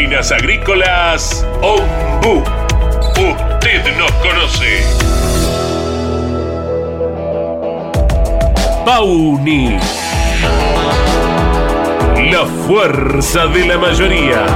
[0.00, 2.42] Máquinas Agrícolas Ombu.
[3.10, 4.82] Usted nos conoce.
[8.86, 9.76] Pauni.
[12.32, 14.46] La fuerza de la mayoría.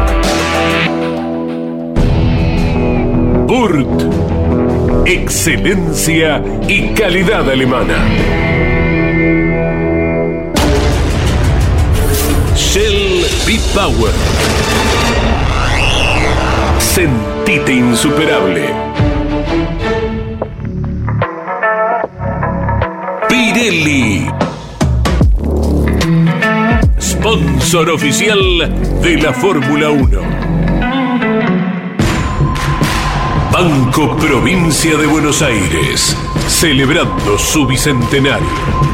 [3.47, 5.07] Burt.
[5.07, 7.99] Excelencia y calidad alemana.
[12.57, 14.94] Shell B-Power.
[16.95, 18.73] Sentite insuperable.
[23.29, 24.31] Pirelli.
[27.01, 28.39] Sponsor oficial
[29.03, 30.21] de la Fórmula 1.
[33.51, 38.94] Banco Provincia de Buenos Aires, celebrando su bicentenario.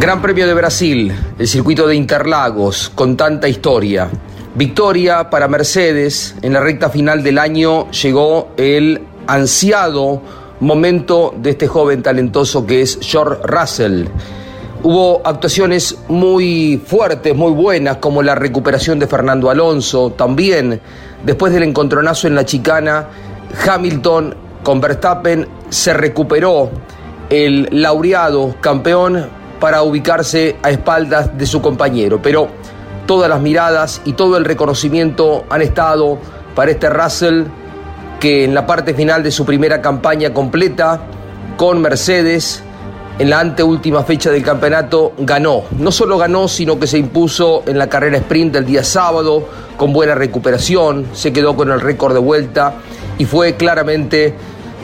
[0.00, 4.08] Gran Premio de Brasil, el circuito de Interlagos, con tanta historia.
[4.54, 6.36] Victoria para Mercedes.
[6.40, 10.22] En la recta final del año llegó el ansiado
[10.60, 14.04] momento de este joven talentoso que es George Russell.
[14.84, 20.12] Hubo actuaciones muy fuertes, muy buenas, como la recuperación de Fernando Alonso.
[20.12, 20.80] También,
[21.26, 23.08] después del encontronazo en la chicana,
[23.66, 26.70] Hamilton con Verstappen se recuperó.
[27.30, 32.20] El laureado campeón para ubicarse a espaldas de su compañero.
[32.22, 32.48] Pero
[33.06, 36.18] todas las miradas y todo el reconocimiento han estado
[36.54, 37.44] para este Russell
[38.20, 41.00] que en la parte final de su primera campaña completa
[41.56, 42.62] con Mercedes
[43.18, 45.64] en la anteúltima fecha del campeonato ganó.
[45.78, 49.92] No solo ganó, sino que se impuso en la carrera sprint del día sábado con
[49.92, 52.74] buena recuperación, se quedó con el récord de vuelta
[53.16, 54.34] y fue claramente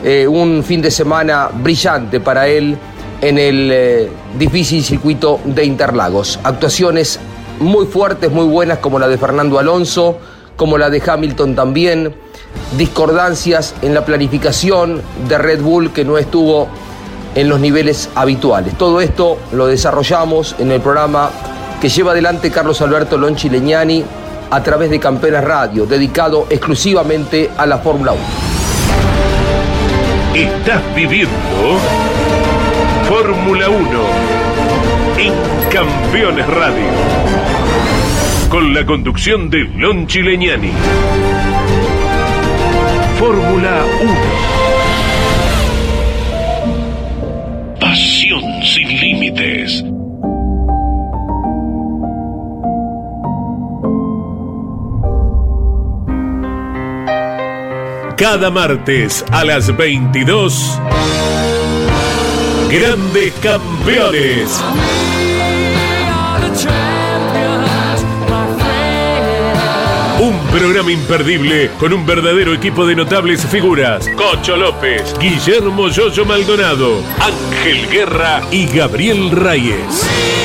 [0.03, 2.77] eh, un fin de semana brillante para él
[3.21, 6.39] en el eh, difícil circuito de Interlagos.
[6.43, 7.19] Actuaciones
[7.59, 10.17] muy fuertes, muy buenas, como la de Fernando Alonso,
[10.55, 12.15] como la de Hamilton también.
[12.77, 16.67] Discordancias en la planificación de Red Bull que no estuvo
[17.35, 18.77] en los niveles habituales.
[18.77, 21.29] Todo esto lo desarrollamos en el programa
[21.81, 24.03] que lleva adelante Carlos Alberto Lonchi Leñani
[24.49, 28.21] a través de Campeones Radio, dedicado exclusivamente a la Fórmula 1.
[30.35, 31.31] Estás viviendo
[33.07, 33.87] Fórmula 1
[35.19, 35.33] en
[35.69, 36.85] Campeones Radio.
[38.49, 40.71] Con la conducción de Lon Chileñani.
[43.19, 44.13] Fórmula 1.
[47.79, 49.83] Pasión sin límites.
[58.17, 60.81] Cada martes a las 22.
[62.77, 64.61] Grandes campeones.
[70.19, 74.09] Un programa imperdible con un verdadero equipo de notables figuras.
[74.17, 80.44] Cocho López, Guillermo Yoyo Maldonado, Ángel Guerra y Gabriel Reyes.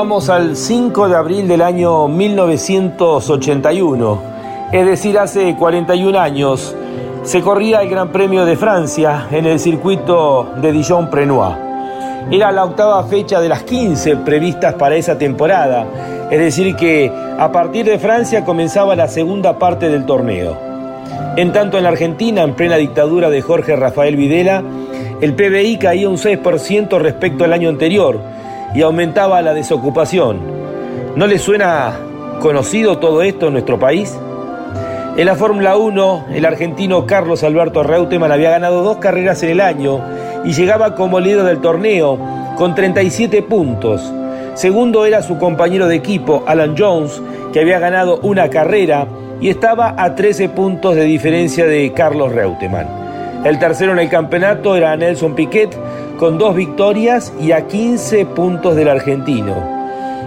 [0.00, 4.22] Vamos al 5 de abril del año 1981,
[4.72, 6.74] es decir, hace 41 años,
[7.22, 11.54] se corría el Gran Premio de Francia en el circuito de Dijon-Prenois.
[12.30, 15.84] Era la octava fecha de las 15 previstas para esa temporada,
[16.30, 20.56] es decir, que a partir de Francia comenzaba la segunda parte del torneo.
[21.36, 24.62] En tanto en la Argentina, en plena dictadura de Jorge Rafael Videla,
[25.20, 28.39] el PBI caía un 6% respecto al año anterior,
[28.74, 30.40] y aumentaba la desocupación.
[31.16, 31.98] ¿No le suena
[32.40, 34.16] conocido todo esto en nuestro país?
[35.16, 39.60] En la Fórmula 1, el argentino Carlos Alberto Reutemann había ganado dos carreras en el
[39.60, 40.00] año
[40.44, 42.18] y llegaba como líder del torneo
[42.56, 44.12] con 37 puntos.
[44.54, 47.20] Segundo era su compañero de equipo, Alan Jones,
[47.52, 49.06] que había ganado una carrera
[49.40, 52.86] y estaba a 13 puntos de diferencia de Carlos Reutemann.
[53.44, 55.74] El tercero en el campeonato era Nelson Piquet,
[56.20, 59.54] con dos victorias y a 15 puntos del argentino.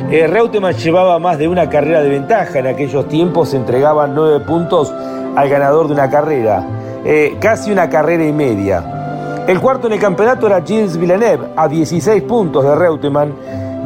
[0.09, 4.39] Eh, Reutemann llevaba más de una carrera de ventaja, en aquellos tiempos se entregaban nueve
[4.39, 4.91] puntos
[5.35, 6.65] al ganador de una carrera,
[7.05, 9.45] eh, casi una carrera y media.
[9.47, 13.35] El cuarto en el campeonato era Gilles Villeneuve, a 16 puntos de Reutemann.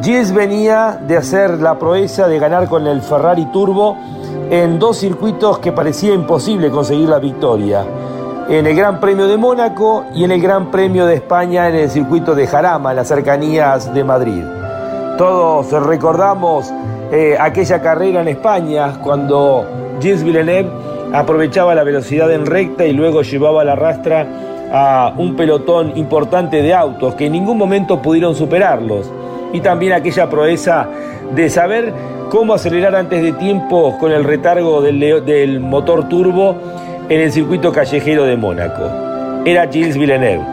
[0.02, 3.98] Gilles venía de hacer la proeza de ganar con el Ferrari Turbo
[4.50, 7.84] en dos circuitos que parecía imposible conseguir la victoria
[8.48, 11.90] en el Gran Premio de Mónaco y en el Gran Premio de España en el
[11.90, 14.42] circuito de Jarama, en las cercanías de Madrid.
[15.18, 16.72] Todos recordamos
[17.12, 19.66] eh, aquella carrera en España cuando
[20.00, 20.70] Gilles Villeneuve
[21.12, 24.26] aprovechaba la velocidad en recta y luego llevaba la rastra
[24.72, 29.10] a un pelotón importante de autos que en ningún momento pudieron superarlos.
[29.52, 30.88] Y también aquella proeza
[31.34, 31.92] de saber
[32.30, 36.56] cómo acelerar antes de tiempo con el retargo del, del motor turbo
[37.08, 39.42] en el circuito callejero de Mónaco.
[39.46, 40.44] Era Gilles Villeneuve.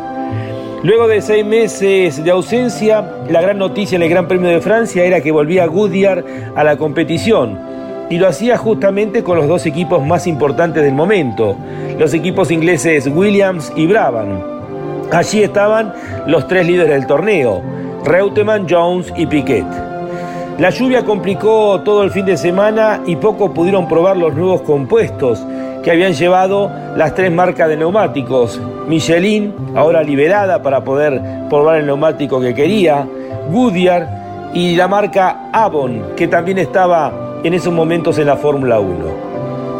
[0.83, 5.03] Luego de seis meses de ausencia, la gran noticia en el Gran Premio de Francia
[5.03, 6.23] era que volvía Goodyear
[6.55, 7.59] a la competición
[8.09, 11.57] y lo hacía justamente con los dos equipos más importantes del momento,
[11.97, 14.39] los equipos ingleses Williams y Brabham.
[15.11, 15.93] Allí estaban
[16.27, 17.61] los tres líderes del torneo,
[18.05, 19.65] Reutemann, Jones y Piquet.
[20.59, 25.45] La lluvia complicó todo el fin de semana y poco pudieron probar los nuevos compuestos
[25.85, 28.59] que habían llevado las tres marcas de neumáticos.
[28.87, 33.07] Michelin, ahora liberada para poder probar el neumático que quería,
[33.51, 38.95] Goodyear y la marca Avon, que también estaba en esos momentos en la Fórmula 1.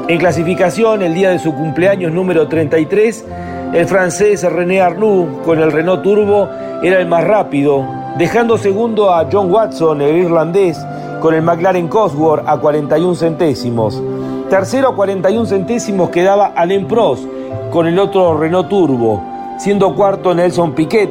[0.08, 3.26] En clasificación, el día de su cumpleaños número 33,
[3.74, 6.48] el francés René Arnoux con el Renault Turbo
[6.84, 7.84] era el más rápido,
[8.20, 10.78] dejando segundo a John Watson, el irlandés,
[11.20, 14.00] con el McLaren Cosworth a 41 centésimos.
[14.50, 17.26] Tercero a 41 centésimos quedaba Alain Prost
[17.72, 19.24] con el otro Renault Turbo,
[19.58, 21.10] siendo cuarto Nelson Piquet,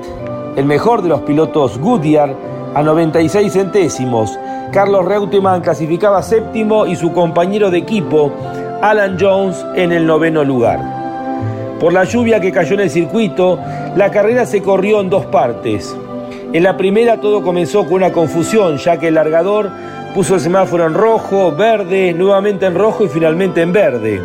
[0.54, 2.32] el mejor de los pilotos Goodyear,
[2.74, 4.38] a 96 centésimos.
[4.72, 8.32] Carlos Reutemann clasificaba séptimo y su compañero de equipo,
[8.80, 10.80] Alan Jones, en el noveno lugar.
[11.80, 13.58] Por la lluvia que cayó en el circuito,
[13.96, 15.94] la carrera se corrió en dos partes.
[16.52, 19.70] En la primera todo comenzó con una confusión, ya que el largador
[20.14, 24.22] puso el semáforo en rojo, verde, nuevamente en rojo y finalmente en verde.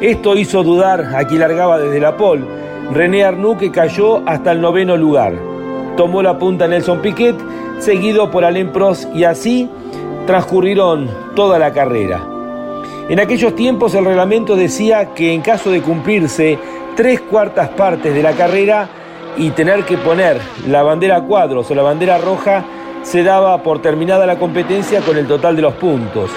[0.00, 2.44] Esto hizo dudar a quien largaba desde la pole,
[2.92, 5.34] René Arnoux que cayó hasta el noveno lugar.
[5.96, 7.34] Tomó la punta Nelson Piquet,
[7.80, 9.68] seguido por Alain Prost y así
[10.26, 12.20] transcurrieron toda la carrera.
[13.08, 16.56] En aquellos tiempos el reglamento decía que en caso de cumplirse
[16.94, 18.88] tres cuartas partes de la carrera
[19.36, 22.64] y tener que poner la bandera cuadros o la bandera roja,
[23.06, 26.28] se daba por terminada la competencia con el total de los puntos.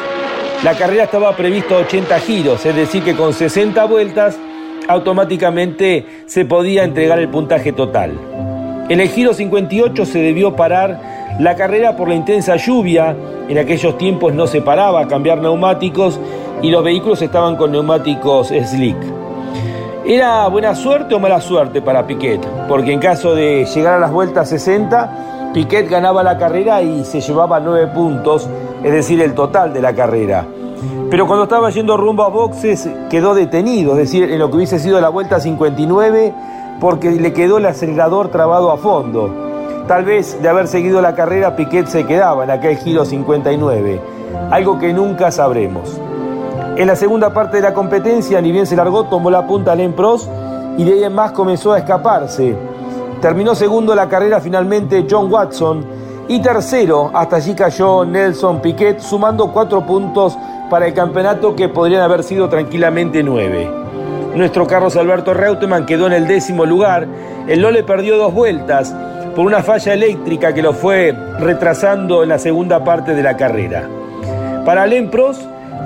[0.64, 4.38] La carrera estaba prevista 80 giros, es decir, que con 60 vueltas
[4.88, 8.12] automáticamente se podía entregar el puntaje total.
[8.88, 13.16] En el giro 58 se debió parar la carrera por la intensa lluvia,
[13.48, 16.20] en aquellos tiempos no se paraba a cambiar neumáticos
[16.62, 18.98] y los vehículos estaban con neumáticos slick.
[20.06, 22.46] ¿Era buena suerte o mala suerte para Piquet?
[22.68, 27.22] Porque en caso de llegar a las vueltas 60, Piquet ganaba la carrera y se
[27.22, 28.48] llevaba nueve puntos,
[28.84, 30.46] es decir, el total de la carrera.
[31.10, 34.77] pero cuando estaba yendo rumbo a boxes quedó detenido, es decir, en lo que hubiese
[34.77, 36.34] sido la vuelta 59,
[36.79, 39.34] porque le quedó el acelerador trabado a fondo.
[39.88, 44.00] Tal vez de haber seguido la carrera Piquet se quedaba en aquel giro 59,
[44.51, 46.00] algo que nunca sabremos.
[46.77, 49.94] En la segunda parte de la competencia, ni bien se largó, tomó la punta Alain
[49.94, 50.29] Prost
[50.77, 52.56] y de ahí en más comenzó a escaparse.
[53.22, 55.86] Terminó segundo la carrera finalmente John Watson
[56.30, 60.38] y tercero hasta allí cayó Nelson Piquet sumando cuatro puntos
[60.70, 63.70] para el campeonato que podrían haber sido tranquilamente nueve.
[64.36, 67.08] Nuestro Carlos Alberto Reutemann quedó en el décimo lugar.
[67.48, 68.96] El Lole perdió dos vueltas
[69.36, 73.90] por una falla eléctrica que lo fue retrasando en la segunda parte de la carrera.
[74.66, 75.42] Para Alain Prost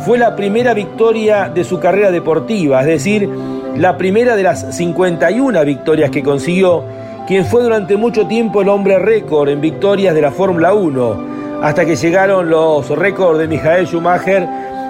[0.06, 3.30] fue la primera victoria de su carrera deportiva, es decir,
[3.78, 6.84] la primera de las 51 victorias que consiguió,
[7.28, 11.86] quien fue durante mucho tiempo el hombre récord en victorias de la Fórmula 1, hasta
[11.86, 14.48] que llegaron los récords de Michael Schumacher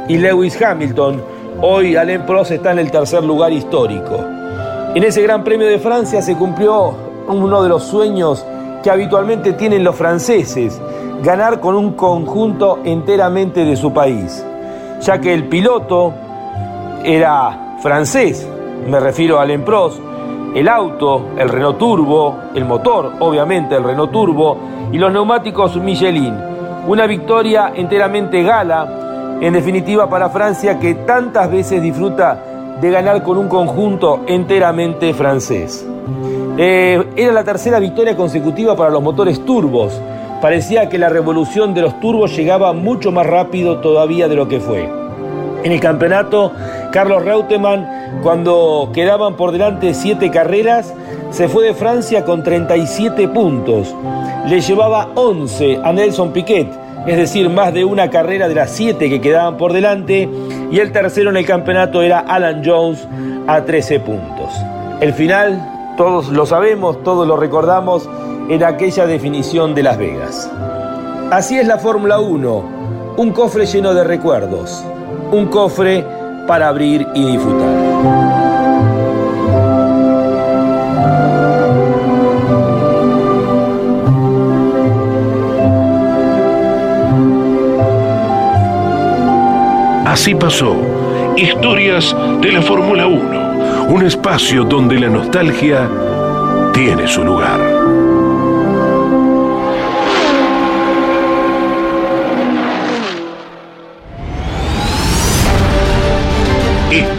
[0.08, 1.22] y Lewis Hamilton.
[1.62, 4.20] Hoy Alain Prost está en el tercer lugar histórico.
[4.96, 6.96] En ese Gran Premio de Francia se cumplió
[7.28, 8.44] uno de los sueños
[8.82, 10.82] que habitualmente tienen los franceses,
[11.24, 14.44] ganar con un conjunto enteramente de su país,
[15.02, 16.14] ya que el piloto
[17.04, 18.48] era francés,
[18.88, 20.00] me refiero a Alain Prost,
[20.56, 24.58] el auto, el Renault Turbo, el motor, obviamente el Renault Turbo,
[24.92, 26.36] y los neumáticos Michelin.
[26.88, 33.38] Una victoria enteramente gala, en definitiva para Francia que tantas veces disfruta de ganar con
[33.38, 35.88] un conjunto enteramente francés.
[36.58, 40.00] Eh, era la tercera victoria consecutiva para los motores turbos.
[40.42, 44.60] Parecía que la revolución de los turbos llegaba mucho más rápido todavía de lo que
[44.60, 44.90] fue.
[45.64, 46.52] En el campeonato,
[46.94, 50.94] Carlos Reutemann, cuando quedaban por delante siete carreras,
[51.32, 53.96] se fue de Francia con 37 puntos.
[54.46, 56.68] Le llevaba 11 a Nelson Piquet,
[57.08, 60.30] es decir, más de una carrera de las siete que quedaban por delante,
[60.70, 63.08] y el tercero en el campeonato era Alan Jones
[63.48, 64.54] a 13 puntos.
[65.02, 68.08] El final, todos lo sabemos, todos lo recordamos,
[68.50, 70.52] en aquella definición de Las Vegas.
[71.32, 72.64] Así es la Fórmula 1,
[73.18, 74.86] un cofre lleno de recuerdos
[75.34, 76.06] un cofre
[76.48, 77.84] para abrir y disfrutar.
[90.06, 90.76] Así pasó.
[91.36, 93.88] Historias de la Fórmula 1.
[93.90, 95.90] Un espacio donde la nostalgia
[96.74, 97.83] tiene su lugar.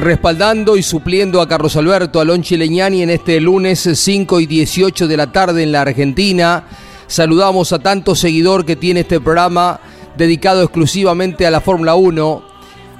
[0.00, 5.16] respaldando y supliendo a Carlos Alberto Alonchi Leñani en este lunes 5 y 18 de
[5.16, 6.64] la tarde en la Argentina.
[7.06, 9.80] Saludamos a tanto seguidor que tiene este programa
[10.16, 12.42] dedicado exclusivamente a la Fórmula 1,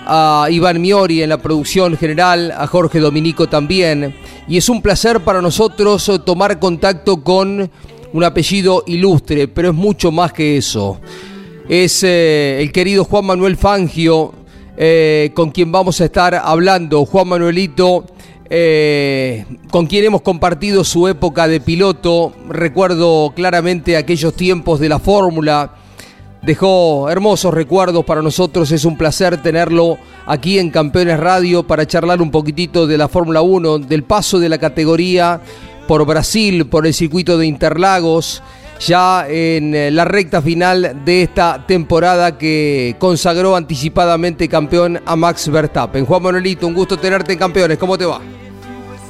[0.07, 4.15] a Iván Miori en la producción general, a Jorge Dominico también.
[4.47, 7.71] Y es un placer para nosotros tomar contacto con
[8.13, 11.01] un apellido ilustre, pero es mucho más que eso.
[11.69, 14.35] Es eh, el querido Juan Manuel Fangio,
[14.83, 18.07] eh, con quien vamos a estar hablando, Juan Manuelito,
[18.49, 22.33] eh, con quien hemos compartido su época de piloto.
[22.49, 25.75] Recuerdo claramente aquellos tiempos de la fórmula.
[26.41, 32.23] Dejó hermosos recuerdos para nosotros, es un placer tenerlo aquí en Campeones Radio para charlar
[32.23, 35.43] un poquitito de la Fórmula 1, del paso de la categoría
[35.87, 38.43] por Brasil, por el circuito de Interlagos
[38.81, 45.51] ya en eh, la recta final de esta temporada que consagró anticipadamente campeón a Max
[45.51, 46.07] Verstappen.
[46.07, 48.21] Juan Manuelito, un gusto tenerte en campeones, ¿cómo te va?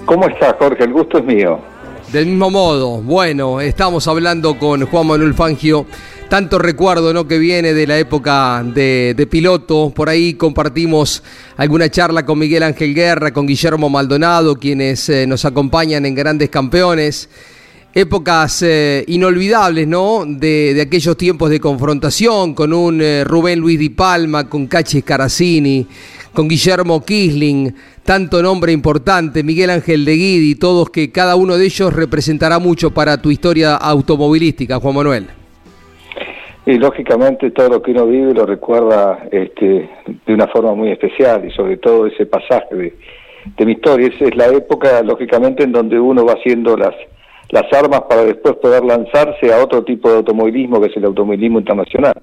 [0.04, 0.84] ¿Cómo estás, Jorge?
[0.84, 1.60] El gusto es mío.
[2.12, 5.86] Del mismo modo, bueno, estamos hablando con Juan Manuel Fangio,
[6.28, 7.28] tanto recuerdo ¿no?
[7.28, 11.22] que viene de la época de, piloto, por ahí compartimos
[11.56, 16.50] alguna charla con Miguel Ángel Guerra, con Guillermo Maldonado, quienes eh, nos acompañan en grandes
[16.50, 17.28] campeones
[17.94, 20.24] épocas eh, inolvidables, ¿no?
[20.26, 25.86] De, aquellos tiempos de confrontación con un eh, Rubén Luis Di Palma, con Cachis Caracini,
[26.32, 27.74] con Guillermo Kisling,
[28.04, 32.92] tanto nombre importante, Miguel Ángel de Guidi, todos que cada uno de ellos representará mucho
[32.92, 35.26] para tu historia automovilística, Juan Manuel.
[36.64, 39.90] Sí, lógicamente todo lo que uno vive lo recuerda este,
[40.26, 42.94] de una forma muy especial y sobre todo ese pasaje de,
[43.56, 44.08] de mi historia.
[44.08, 46.94] Esa es la época, lógicamente, en donde uno va haciendo las,
[47.50, 51.58] las armas para después poder lanzarse a otro tipo de automovilismo que es el automovilismo
[51.58, 52.14] internacional.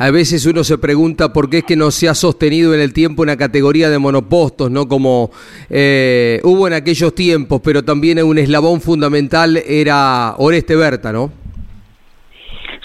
[0.00, 2.92] A veces uno se pregunta por qué es que no se ha sostenido en el
[2.92, 4.86] tiempo una categoría de monopostos, ¿no?
[4.86, 5.32] Como
[5.68, 11.32] eh, hubo en aquellos tiempos, pero también un eslabón fundamental era Oreste Berta, ¿no?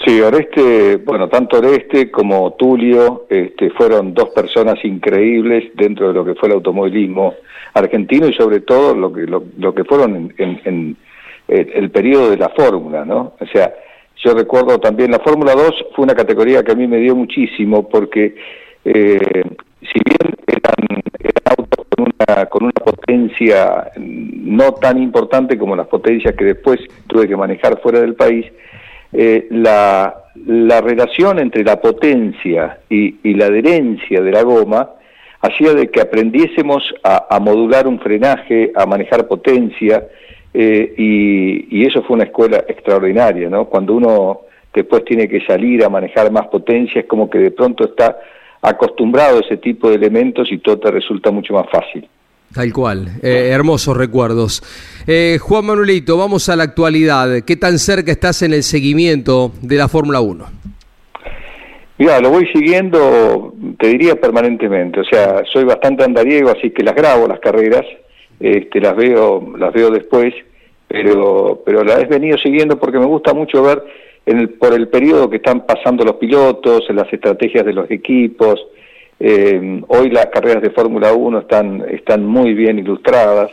[0.04, 6.24] Sí, Oreste, bueno, tanto Oreste como Tulio este, fueron dos personas increíbles dentro de lo
[6.24, 7.34] que fue el automovilismo
[7.72, 10.96] argentino y sobre todo lo que, lo, que fueron en, en
[11.48, 13.34] el periodo de la fórmula, ¿no?
[13.40, 13.72] O sea,
[14.24, 17.88] yo recuerdo también la Fórmula 2 fue una categoría que a mí me dio muchísimo
[17.88, 18.34] porque
[18.84, 19.42] eh,
[19.80, 21.02] si bien eran,
[21.44, 27.28] autos con una, con una potencia no tan importante como las potencias que después tuve
[27.28, 28.46] que manejar fuera del país,
[29.14, 30.14] eh, la,
[30.46, 34.90] la, relación entre la potencia y, y, la adherencia de la goma
[35.40, 40.06] hacía de que aprendiésemos a, modular un frenaje, a manejar potencia,
[40.54, 43.66] eh, y, eso fue una escuela extraordinaria, ¿no?
[43.66, 44.40] Cuando uno
[44.72, 48.18] después tiene que salir a manejar más potencia, es como que de pronto está
[48.62, 52.08] acostumbrado a ese tipo de elementos y todo te resulta mucho más fácil.
[52.54, 54.62] Tal cual, eh, hermosos recuerdos.
[55.08, 57.42] Eh, Juan Manuelito, vamos a la actualidad.
[57.44, 60.46] ¿Qué tan cerca estás en el seguimiento de la Fórmula 1?
[61.98, 65.00] Mira, lo voy siguiendo, te diría permanentemente.
[65.00, 67.84] O sea, soy bastante andariego, así que las grabo las carreras
[68.38, 70.32] este, las veo las veo después,
[70.86, 73.82] pero pero la he venido siguiendo porque me gusta mucho ver
[74.26, 78.64] el, por el periodo que están pasando los pilotos, en las estrategias de los equipos.
[79.20, 83.50] Eh, hoy las carreras de Fórmula 1 están están muy bien ilustradas.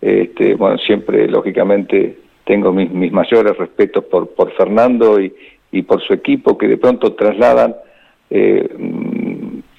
[0.00, 5.32] Este, bueno, siempre lógicamente tengo mis, mis mayores respetos por por Fernando y,
[5.70, 7.74] y por su equipo que de pronto trasladan
[8.30, 8.68] eh,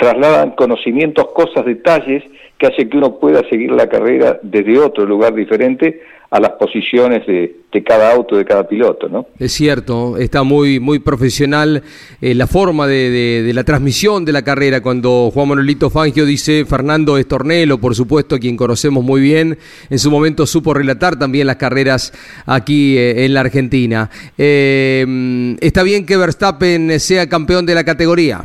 [0.03, 2.23] trasladan conocimientos, cosas, detalles
[2.57, 7.25] que hace que uno pueda seguir la carrera desde otro lugar diferente a las posiciones
[7.25, 9.27] de, cada auto, de cada piloto, ¿no?
[9.39, 11.83] Es cierto, está muy muy profesional
[12.21, 14.81] eh, la forma de, la transmisión de la carrera.
[14.81, 19.57] Cuando Juan Manuelito Fangio dice Fernando Estornelo, por supuesto, quien conocemos muy bien,
[19.89, 22.11] en su momento supo relatar también las carreras
[22.45, 24.09] aquí eh, en la Argentina.
[24.37, 28.43] Eh, ¿Está bien que Verstappen sea campeón de la categoría?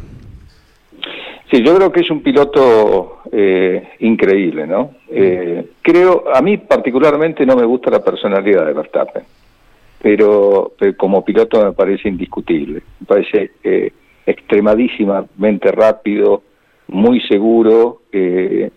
[1.51, 4.91] Sí, yo creo que es un piloto eh, increíble, ¿no?
[5.09, 9.23] Eh, creo, a mí particularmente no me gusta la personalidad de Verstappen,
[10.03, 13.91] pero, como piloto me parece indiscutible, me parece eh,
[14.27, 16.43] extremadísimamente rápido,
[16.89, 18.71] muy seguro, creo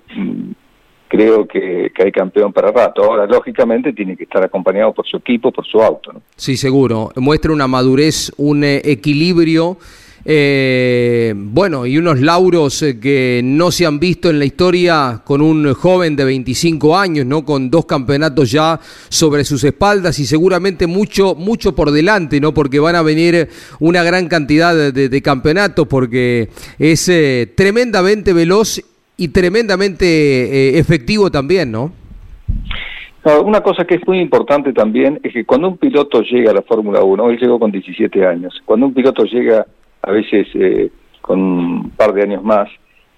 [1.45, 3.03] que, que, hay campeón para rato.
[3.03, 6.13] Ahora, lógicamente, tiene que estar acompañado por su equipo, por su auto.
[6.35, 7.11] Sí, seguro.
[7.17, 9.77] Muestra una madurez, un equilibrio
[10.23, 15.41] eh, bueno, y unos lauros eh, que no se han visto en la historia con
[15.41, 17.43] un joven de 25 años, ¿no?
[17.43, 18.79] Con dos campeonatos ya
[19.09, 22.53] sobre sus espaldas y seguramente mucho, mucho por delante, ¿no?
[22.53, 28.81] Porque van a venir una gran cantidad de, campeonatos porque es eh, tremendamente veloz
[29.17, 31.93] y tremendamente efectivo también, ¿no?
[33.23, 36.63] Una cosa que es muy importante también es que cuando un piloto llega a la
[36.63, 39.67] Fórmula 1, él llegó con 17 años, cuando un piloto llega
[40.03, 40.89] a veces eh,
[41.21, 42.69] con un par de años más,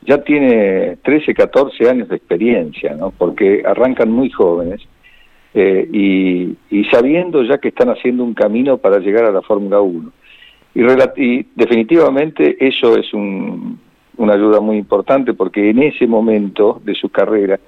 [0.02, 3.12] ya tiene 13, 14 años de experiencia, ¿no?
[3.12, 4.82] porque arrancan muy jóvenes
[5.54, 9.80] eh, y, y, sabiendo ya que están haciendo un camino para llegar a la Fórmula
[9.80, 10.12] 1.
[10.76, 13.80] Y, definitivamente eso es un,
[14.17, 17.60] una ayuda muy importante porque en ese momento de su carrera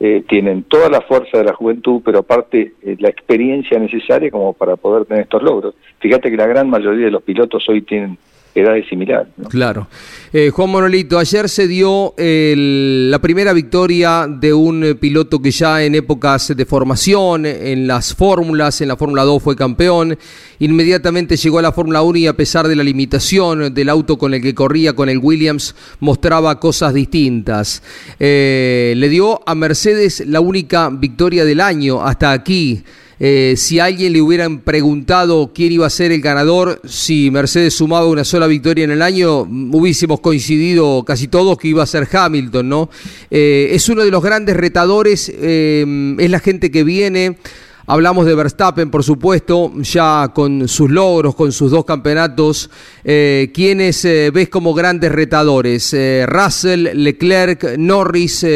[0.00, 4.76] eh, tienen toda la fuerza de la juventud, pero aparte la experiencia necesaria como para
[4.76, 5.74] poder tener estos logros.
[5.98, 8.16] Fíjate que la gran mayoría de los pilotos hoy tienen
[8.54, 9.28] edades similares.
[9.48, 9.88] Claro.
[10.32, 15.94] Eh, Juan Monolito, ayer se dio la primera victoria de un piloto que ya en
[15.94, 20.16] épocas de formación, en las fórmulas, en la Fórmula 2 fue campeón,
[20.58, 24.34] inmediatamente llegó a la Fórmula 1 y a pesar de la limitación del auto con
[24.34, 27.82] el que corría, con el Williams, mostraba cosas distintas.
[28.18, 32.82] Eh, le dio a Mercedes la única victoria del año hasta aquí.
[33.20, 37.74] Eh, si a alguien le hubieran preguntado quién iba a ser el ganador, si Mercedes
[37.74, 42.08] sumaba una sola victoria en el año, hubiésemos coincidido casi todos que iba a ser
[42.10, 42.90] Hamilton, ¿no?
[43.30, 47.38] Eh, es uno de los grandes retadores, eh, es la gente que viene.
[47.86, 52.70] Hablamos de Verstappen, por supuesto, ya con sus logros, con sus dos campeonatos.
[53.02, 55.94] ¿Quiénes ves como grandes retadores?
[56.24, 58.46] Russell, Leclerc, Norris,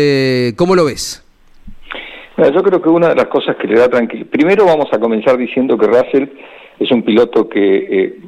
[0.57, 1.28] ¿cómo lo ves?
[2.46, 5.37] Yo creo que una de las cosas que le da tranquilidad, primero vamos a comenzar
[5.37, 6.29] diciendo que Russell
[6.79, 8.18] es un piloto que eh,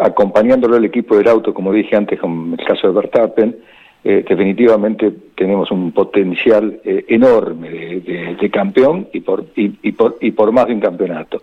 [0.00, 3.56] acompañándolo el equipo del auto, como dije antes con el caso de Verstappen,
[4.02, 10.52] eh, definitivamente tenemos un potencial eh, enorme de, campeón y por, y, por, y por
[10.52, 11.42] más de un campeonato.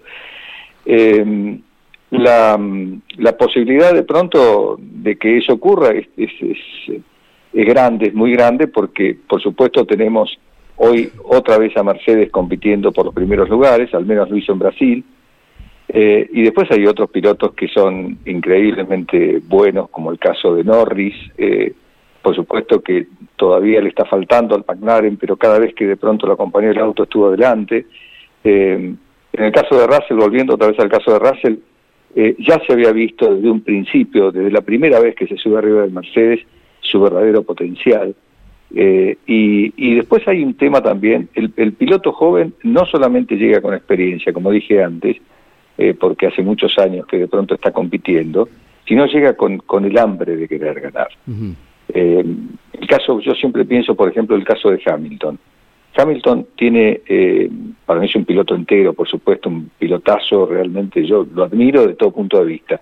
[2.11, 2.59] La,
[3.17, 6.29] la, posibilidad de pronto de que eso ocurra es, es,
[7.53, 10.37] es, grande, es muy grande, porque por supuesto tenemos
[10.83, 14.59] hoy otra vez a Mercedes compitiendo por los primeros lugares, al menos lo hizo en
[14.59, 15.05] Brasil,
[15.87, 21.13] eh, y después hay otros pilotos que son increíblemente buenos, como el caso de Norris,
[21.37, 21.73] eh,
[22.23, 26.25] por supuesto que todavía le está faltando al McLaren, pero cada vez que de pronto
[26.25, 27.85] lo acompañó el auto estuvo adelante.
[28.43, 28.95] Eh,
[29.33, 31.55] en el caso de Russell, volviendo otra vez al caso de Russell,
[32.39, 35.81] ya se había visto desde un principio, desde la primera vez que se sube arriba
[35.81, 36.41] del Mercedes,
[36.81, 38.15] su verdadero potencial.
[38.73, 44.31] Eh, y, después hay un tema también, el, piloto joven no solamente llega con experiencia,
[44.31, 45.17] como dije antes,
[45.77, 48.47] eh, porque hace muchos años que de pronto está compitiendo,
[48.87, 51.09] sino llega con, con el hambre de querer ganar.
[51.93, 55.37] el caso, yo siempre pienso, por ejemplo, el caso de Hamilton.
[55.95, 57.49] Hamilton tiene, eh,
[57.85, 61.95] para mí es un piloto entero, por supuesto, un pilotazo, realmente yo lo admiro de
[61.95, 62.81] todo punto de vista,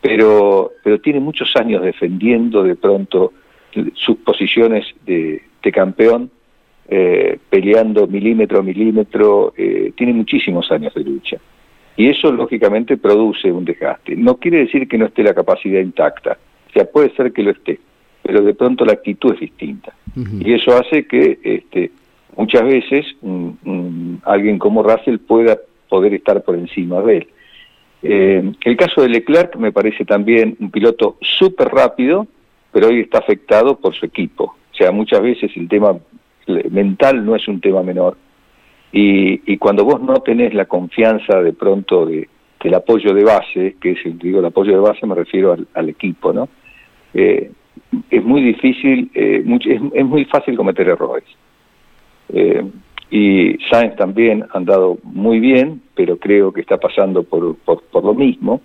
[0.00, 3.32] pero, pero tiene muchos años defendiendo de pronto
[3.94, 6.30] sus posiciones de, campeón,
[6.88, 11.38] eh, peleando milímetro a milímetro, eh, tiene muchísimos años de lucha.
[11.96, 14.14] Y eso lógicamente produce un desgaste.
[14.14, 17.50] No quiere decir que no esté la capacidad intacta, o sea, puede ser que lo
[17.50, 17.80] esté,
[18.22, 19.92] pero de pronto la actitud es distinta.
[20.40, 21.90] Y eso hace que este,
[22.36, 23.04] muchas veces
[24.22, 25.58] alguien como Russell pueda
[25.88, 27.26] poder estar por encima de él.
[28.02, 32.26] Eh, el caso de Leclerc me parece también un piloto súper rápido,
[32.76, 34.54] pero hoy está afectado por su equipo.
[34.70, 35.96] O sea, muchas veces el tema
[36.68, 38.18] mental no es un tema menor.
[38.92, 42.28] Y, cuando vos no tenés la confianza de pronto de,
[42.62, 46.34] del apoyo de base, que es, digo, el apoyo de base me refiero al, equipo,
[46.34, 46.50] ¿no?
[47.14, 47.50] Eh,
[48.10, 49.42] es muy difícil, eh,
[49.94, 51.24] es muy fácil cometer errores.
[52.28, 52.62] Eh,
[53.10, 58.12] y Sainz también ha andado muy bien, pero creo que está pasando por, por lo
[58.12, 58.60] mismo.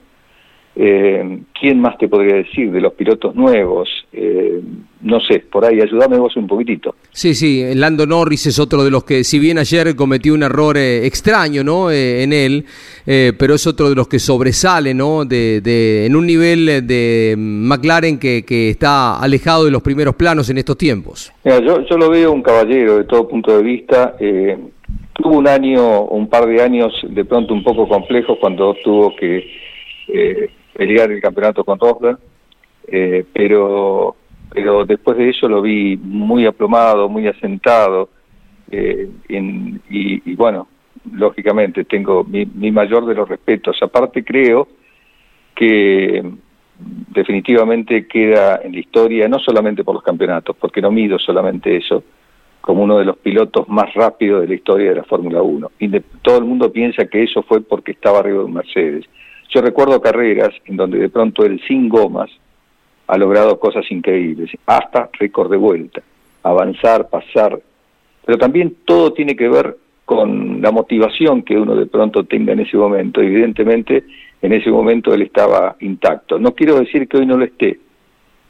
[0.73, 3.89] Eh, ¿Quién más te podría decir de los pilotos nuevos?
[4.13, 4.61] Eh,
[5.01, 6.95] no sé, por ahí, ayúdame vos un poquitito.
[7.11, 10.77] Sí, sí, Lando Norris es otro de los que, si bien ayer cometió un error
[10.77, 11.91] eh, extraño ¿no?
[11.91, 12.65] en él,
[13.05, 15.25] pero es otro de los que sobresale ¿no?
[15.25, 20.57] de, en un nivel de McLaren que, que, está alejado de los primeros planos en
[20.57, 21.33] estos tiempos.
[21.43, 24.15] yo, yo lo veo un caballero de todo punto de vista.
[25.13, 29.43] tuvo un año, un par de años de pronto un poco complejos cuando tuvo que
[30.81, 32.17] pelear el campeonato con Rosberg,
[32.87, 34.15] eh, pero,
[34.51, 38.09] pero después de eso lo vi muy aplomado, muy asentado,
[38.71, 40.67] eh, y, bueno,
[41.13, 43.77] lógicamente tengo mi, mi mayor de los respetos.
[43.83, 44.69] Aparte creo
[45.53, 46.23] que
[47.13, 52.03] definitivamente queda en la historia, no solamente por los campeonatos, porque no mido solamente eso,
[52.59, 55.73] como uno de los pilotos más rápidos de la historia de la Fórmula 1.
[55.77, 59.05] Y todo el mundo piensa que eso fue porque estaba arriba de un Mercedes.
[59.51, 62.31] Yo recuerdo carreras en donde de pronto él sin gomas
[63.07, 66.01] ha logrado cosas increíbles, hasta récord de vuelta,
[66.43, 67.59] avanzar, pasar,
[68.25, 72.61] pero también todo tiene que ver con la motivación que uno de pronto tenga en
[72.61, 73.21] ese momento.
[73.21, 74.05] Evidentemente,
[74.41, 76.39] en ese momento él estaba intacto.
[76.39, 77.79] No quiero decir que hoy no lo esté,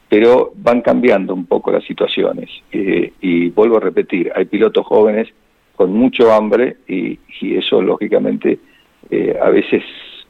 [0.08, 2.48] pero van cambiando un poco las situaciones.
[2.70, 5.28] Eh, y vuelvo a repetir, hay pilotos jóvenes
[5.74, 7.18] con mucho hambre y,
[7.56, 8.60] eso lógicamente
[9.10, 9.82] eh, a veces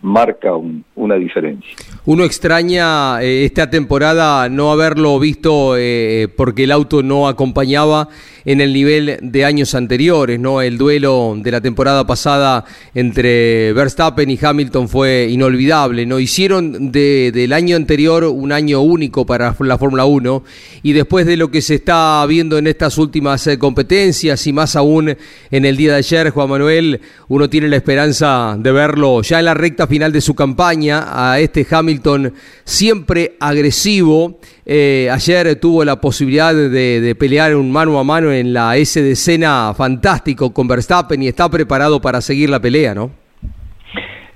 [0.03, 0.51] marca
[0.97, 1.77] una diferencia.
[2.05, 8.09] Uno extraña eh, esta temporada no haberlo visto eh, porque el auto no acompañaba
[8.45, 10.63] en el nivel de años anteriores, ¿no?
[10.63, 16.19] El duelo de la temporada pasada entre Verstappen y Hamilton fue inolvidable, ¿no?
[16.19, 20.45] Hicieron de, del año anterior un año único para la Fórmula 1
[20.83, 24.77] y después de lo que se está viendo en estas últimas eh, competencias y más
[24.77, 25.17] aún
[25.51, 29.45] en el día de ayer, Juan Manuel, uno tiene la esperanza de verlo ya en
[29.45, 32.33] la recta final de su campaña, a este Hamilton
[32.65, 34.39] siempre agresivo.
[34.65, 39.13] Eh, ayer tuvo la posibilidad de, pelear un mano a mano en la S de
[39.13, 43.11] escena fantástico con Verstappen y está preparado para seguir la pelea, ¿no?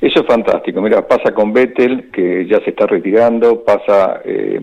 [0.00, 0.80] Eso es fantástico.
[0.80, 4.60] Mira, pasa con Vettel, que ya se está retirando, pasa eh,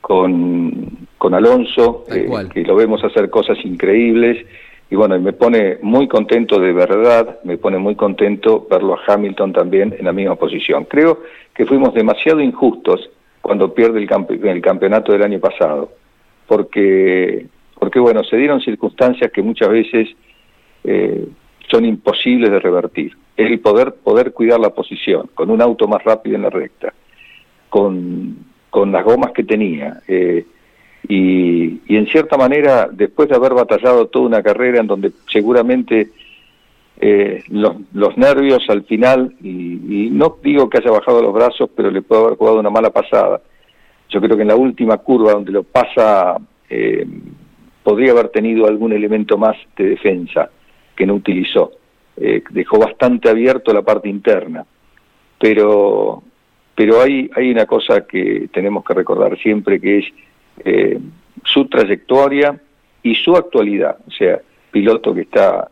[0.00, 4.44] con, con Alonso, eh, que lo vemos hacer cosas increíbles
[4.90, 9.52] y bueno, me pone muy contento de verdad, me pone muy contento verlo a Hamilton
[9.52, 10.84] también en la misma posición.
[10.84, 11.22] Creo
[11.54, 13.10] que fuimos demasiado injustos
[13.42, 14.08] cuando pierde el,
[14.48, 15.90] el campeonato del año pasado,
[16.46, 17.46] porque,
[17.78, 20.08] porque bueno, se dieron circunstancias que muchas veces
[20.84, 21.26] eh,
[21.70, 23.16] son imposibles de revertir.
[23.36, 26.92] El poder, poder cuidar la posición con un auto más rápido en la recta.
[27.68, 28.36] con,
[28.70, 30.00] con las gomas que tenía.
[30.06, 30.44] Eh,
[31.08, 36.10] y, en cierta manera, después de haber batallado toda una carrera en donde seguramente
[37.00, 42.02] eh, los, nervios al final, y, no digo que haya bajado los brazos, pero le
[42.02, 43.40] puedo haber jugado una mala pasada.
[44.10, 46.36] Yo creo que en la última curva donde lo pasa,
[47.88, 50.50] podría haber tenido algún elemento más de defensa
[50.94, 51.72] que no utilizó.
[52.18, 54.66] Eh, dejó bastante abierto la parte interna.
[55.40, 56.22] Pero,
[56.74, 60.04] pero hay, hay una cosa que tenemos que recordar siempre, que es
[60.66, 60.98] eh,
[61.42, 62.60] su trayectoria
[63.02, 63.96] y su actualidad.
[64.06, 64.38] O sea,
[64.70, 65.70] piloto que está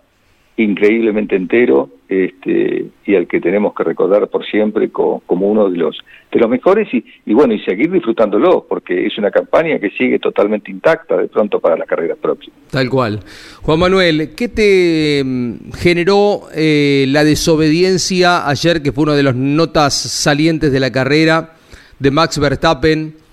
[0.56, 5.98] increíblemente entero este, y al que tenemos que recordar por siempre como, uno de los
[6.32, 10.70] de los mejores y, bueno y seguir disfrutándolo porque es una campaña que sigue totalmente
[10.70, 12.58] intacta de pronto para las carreras próximas.
[12.70, 13.20] Tal cual.
[13.62, 19.36] Juan Manuel, ¿qué te mm, generó eh, la desobediencia ayer que fue una de las
[19.36, 21.54] notas salientes de la carrera
[21.98, 23.25] de Max Verstappen?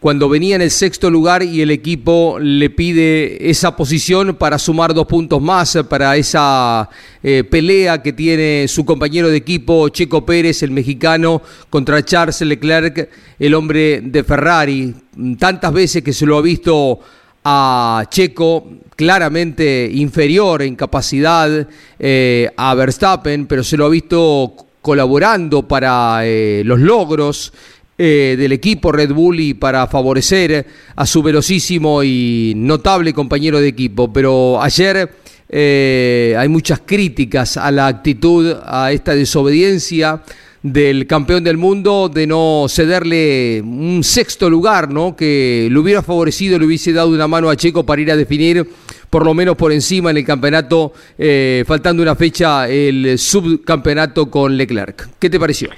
[0.00, 4.94] Cuando venía en el sexto lugar y el equipo le pide esa posición para sumar
[4.94, 6.88] dos puntos más para esa
[7.22, 13.08] eh, pelea que tiene su compañero de equipo Checo Pérez, el mexicano, contra Charles Leclerc,
[13.38, 14.94] el hombre de Ferrari.
[15.38, 17.00] Tantas veces que se lo ha visto
[17.44, 21.66] a Checo claramente inferior en capacidad
[21.98, 27.52] eh, a Verstappen, pero se lo ha visto colaborando para eh, los logros
[28.00, 33.66] eh, del equipo Red Bull y para favorecer a su velocísimo y notable compañero de
[33.66, 34.12] equipo.
[34.12, 35.10] Pero ayer
[35.48, 40.22] eh, hay muchas críticas a la actitud, a esta desobediencia
[40.62, 45.16] del campeón del mundo de no cederle un sexto lugar, ¿no?
[45.16, 48.68] Que le hubiera favorecido, le hubiese dado una mano a Checo para ir a definir
[49.10, 54.56] por lo menos por encima en el campeonato, eh, faltando una fecha, el subcampeonato con
[54.56, 55.08] Leclerc.
[55.18, 55.70] ¿Qué te pareció?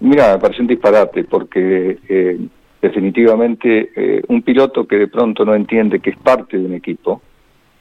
[0.00, 2.38] Mira, me parece un disparate porque eh,
[2.80, 7.22] definitivamente eh, un piloto que de pronto no entiende que es parte de un equipo,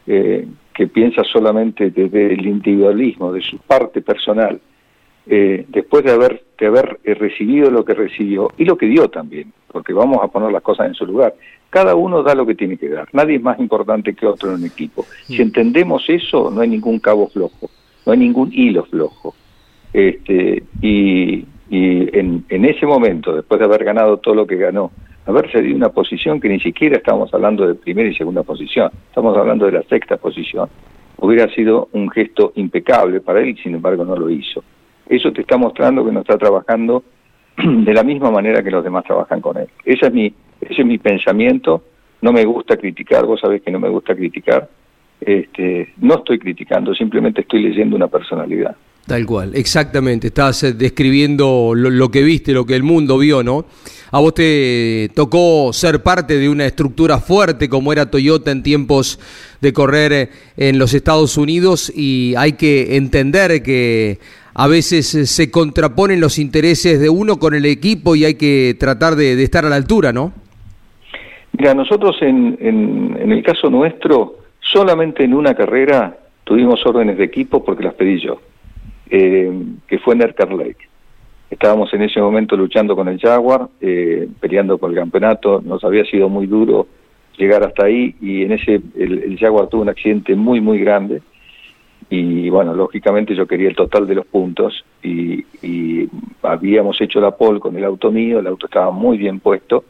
[0.05, 4.59] eh, que piensa solamente desde el individualismo, de su parte personal,
[5.25, 9.93] después de haber, de haber recibido lo que recibió y lo que dio también, porque
[9.93, 11.33] vamos a poner las cosas en su lugar.
[11.69, 14.55] Cada uno da lo que tiene que dar, nadie es más importante que otro en
[14.55, 15.05] un equipo.
[15.25, 17.69] Si entendemos eso, no hay ningún cabo flojo,
[18.05, 19.33] no hay ningún hilo flojo.
[19.93, 24.91] Este, y, y en, en ese momento, después de haber ganado todo lo que ganó,
[25.25, 29.35] haber cedido una posición que ni siquiera estamos hablando de primera y segunda posición, estamos
[29.35, 30.69] hablando de la sexta posición,
[31.17, 34.63] hubiera sido un gesto impecable para él sin embargo no lo hizo.
[35.09, 37.03] Eso te está mostrando que no está trabajando
[37.57, 39.67] de la misma manera que los demás trabajan con él.
[39.83, 40.31] Ese es mi,
[40.61, 41.85] ese es mi pensamiento,
[42.21, 44.69] no me gusta criticar, vos sabés que no me gusta criticar,
[45.19, 48.75] este, no estoy criticando, simplemente estoy leyendo una personalidad.
[49.05, 50.27] Tal cual, exactamente.
[50.27, 53.65] Estás eh, describiendo lo, que viste, lo que el mundo vio, ¿no?
[54.11, 59.19] A vos te tocó ser parte de una estructura fuerte como era Toyota en tiempos
[59.59, 64.19] de correr eh, en los Estados Unidos y hay que entender que
[64.53, 68.77] a veces eh, se contraponen los intereses de uno con el equipo y hay que
[68.79, 70.31] tratar de, estar a la altura, ¿no?
[71.57, 77.65] Mira, nosotros en, en el caso nuestro, solamente en una carrera tuvimos órdenes de equipo
[77.65, 78.39] porque las pedí yo
[79.15, 79.51] eh,
[79.87, 80.89] que fue en Lake.
[81.51, 86.03] Estábamos en ese momento luchando con el Jaguar, eh, peleando por el campeonato, nos había
[86.05, 86.87] sido muy duro
[87.37, 91.21] llegar hasta ahí y en ese el, Jaguar tuvo un accidente muy muy grande
[92.09, 95.45] y bueno, lógicamente yo quería el total de los puntos y,
[96.41, 99.85] habíamos hecho la pole con el auto mío, el auto estaba muy bien puesto.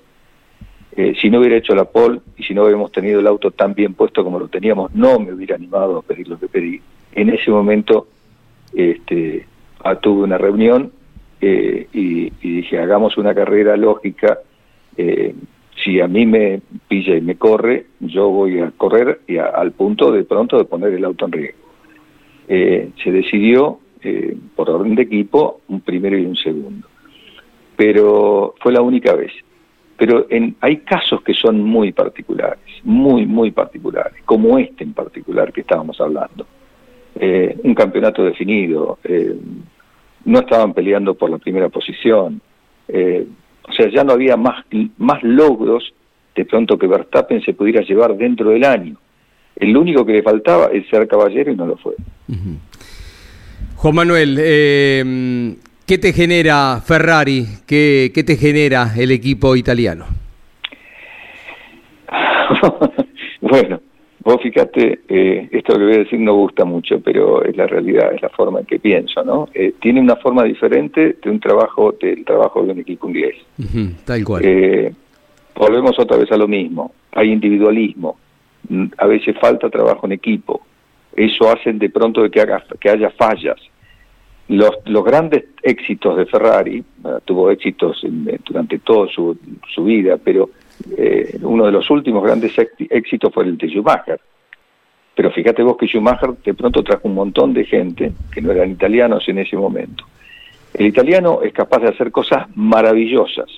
[0.95, 3.73] Eh, si no hubiera hecho la pole y si no hubiéramos tenido el auto tan
[3.73, 6.79] bien puesto como lo teníamos, no me hubiera animado a pedir lo que pedí.
[7.13, 8.07] En ese momento
[8.73, 9.45] este,
[9.83, 10.91] ah, tuve una reunión
[11.41, 14.39] eh, y, dije, hagamos una carrera lógica.
[14.97, 15.35] Eh,
[15.83, 20.11] si a mí me pilla y me corre, yo voy a correr y al punto
[20.11, 21.67] de pronto de poner el auto en riesgo.
[22.47, 23.79] Eh, se decidió,
[24.55, 26.87] por orden de equipo, un primero y un segundo.
[27.77, 29.31] Pero fue la única vez.
[29.97, 35.53] Pero en, hay casos que son muy particulares, muy, muy particulares, como este en particular
[35.53, 36.45] que estábamos hablando
[37.15, 39.35] eh, un campeonato definido, eh,
[40.25, 42.41] no estaban peleando por la primera posición,
[42.87, 43.25] eh,
[43.67, 44.65] o sea, ya no había más,
[44.97, 45.93] más logros
[46.35, 48.95] de pronto que Verstappen se pudiera llevar dentro del año.
[49.55, 51.93] El único que le faltaba es ser caballero y no lo fue.
[53.75, 54.35] Juan Manuel,
[55.85, 57.45] ¿qué te genera Ferrari?
[57.67, 60.05] ¿Qué, qué te genera el equipo italiano?
[63.41, 63.79] bueno,
[64.23, 68.13] Vos fíjate, eh, esto que voy a decir no gusta mucho, pero es la realidad,
[68.13, 69.49] es la forma en que pienso, ¿no?
[69.53, 73.35] Eh, tiene una forma diferente de un trabajo, del trabajo de un equipo inglés.
[74.05, 74.41] tal cual.
[74.45, 74.93] Eh,
[75.55, 76.93] volvemos otra vez a lo mismo.
[77.11, 78.17] Hay individualismo,
[78.69, 80.61] mm, a veces falta trabajo en equipo.
[81.13, 83.57] Eso hace de pronto de que, haga, que haya fallas.
[84.47, 86.83] Los, los grandes éxitos de Ferrari,
[87.25, 88.01] tuvo éxitos
[88.45, 89.37] durante toda su,
[89.73, 90.49] su vida, pero
[90.97, 94.19] eh, uno de los últimos grandes éxitos fue el de Schumacher.
[95.15, 98.71] Pero fíjate vos que Schumacher de pronto trajo un montón de gente que no eran
[98.71, 100.05] italianos en ese momento.
[100.73, 103.49] El italiano es capaz de hacer cosas maravillosas,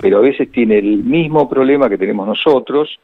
[0.00, 2.98] pero a veces tiene el mismo problema que tenemos nosotros,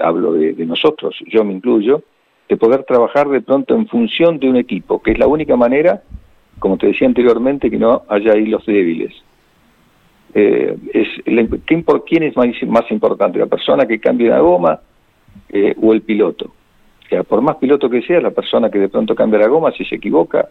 [0.00, 2.02] hablo de, de nosotros, yo me incluyo,
[2.48, 6.02] de poder trabajar de pronto en función de un equipo, que es la única manera,
[6.58, 9.22] como te decía anteriormente, que no haya hilos débiles
[10.34, 11.08] eh, es,
[12.06, 13.38] ¿quién es más, importante?
[13.38, 14.80] ¿La persona que cambia la goma
[15.48, 16.52] eh, o el piloto?
[17.28, 19.96] por más piloto que sea, la persona que de pronto cambia la goma, si se
[19.96, 20.48] equivoca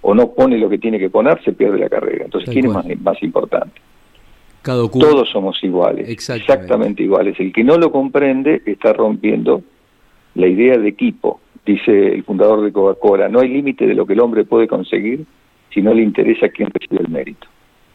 [0.00, 2.24] o no pone lo que tiene que poner, se pierde la carrera.
[2.24, 3.78] Entonces, ¿quién es más, más importante?
[4.62, 7.38] Todos somos iguales, exactamente iguales.
[7.38, 9.62] El que no lo comprende está rompiendo
[10.34, 13.28] la idea de equipo, dice el fundador de Coca-Cola.
[13.28, 15.24] No hay límite de lo que el hombre puede conseguir
[15.72, 17.46] si no le interesa quién recibe el mérito.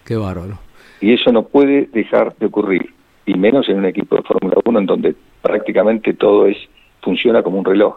[0.03, 0.57] Qué bárbaro.
[1.03, 2.93] Y eso no puede dejar de ocurrir,
[3.25, 6.55] y menos en un equipo de Fórmula 1 en donde prácticamente todo es
[7.01, 7.95] funciona como un reloj.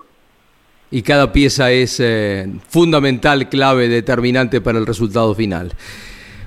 [0.91, 5.73] Y cada pieza es eh, fundamental, clave, determinante para el resultado final.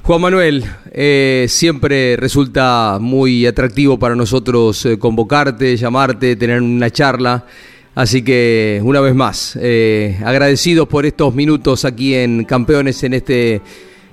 [0.03, 7.45] Juan Manuel, eh, siempre resulta muy atractivo para nosotros eh, convocarte, llamarte, tener una charla.
[7.95, 13.61] Así que una vez más, agradecidos por estos minutos aquí en Campeones en este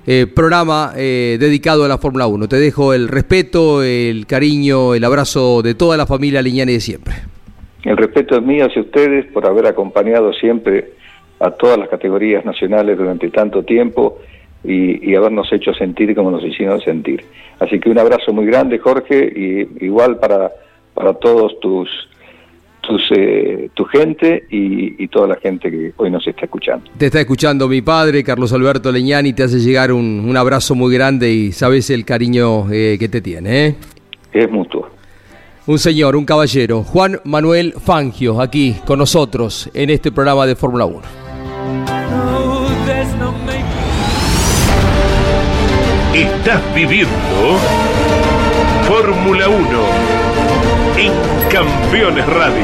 [0.09, 2.47] eh, programa eh, dedicado a la Fórmula 1.
[2.47, 7.13] Te dejo el respeto, el cariño, el abrazo de toda la familia Liñani de siempre.
[7.83, 10.93] El respeto es mío hacia ustedes por haber acompañado siempre
[11.41, 14.19] a todas las categorías nacionales durante tanto tiempo
[14.63, 17.25] y, habernos hecho sentir como nos hicieron sentir.
[17.59, 20.51] Así que un abrazo muy grande, Jorge, y igual para,
[20.93, 21.89] para todos tus
[23.15, 26.89] eh, tu gente y, toda la gente que hoy nos está escuchando.
[26.97, 31.31] Te está escuchando mi padre, Carlos Alberto Leñani, te hace llegar un, abrazo muy grande
[31.31, 33.67] y sabes el cariño eh, que te tiene.
[33.67, 33.75] ¿eh?
[34.33, 34.89] Es mutuo.
[35.65, 40.85] Un señor, un caballero, Juan Manuel Fangio, aquí con nosotros en este programa de Fórmula
[40.85, 41.01] 1.
[46.13, 47.09] Estás viviendo
[48.87, 50.06] Fórmula 1 en
[51.49, 52.63] Campeones Radio.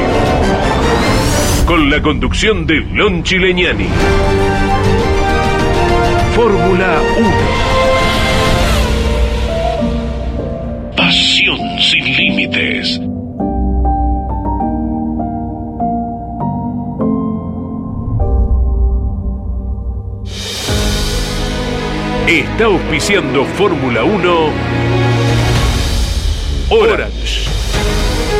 [1.66, 3.88] Con la conducción de Lon Chileñani.
[6.34, 7.30] Fórmula 1.
[10.96, 13.00] Pasión sin límites.
[22.26, 24.50] Está auspiciando Fórmula 1
[26.70, 27.53] Orange.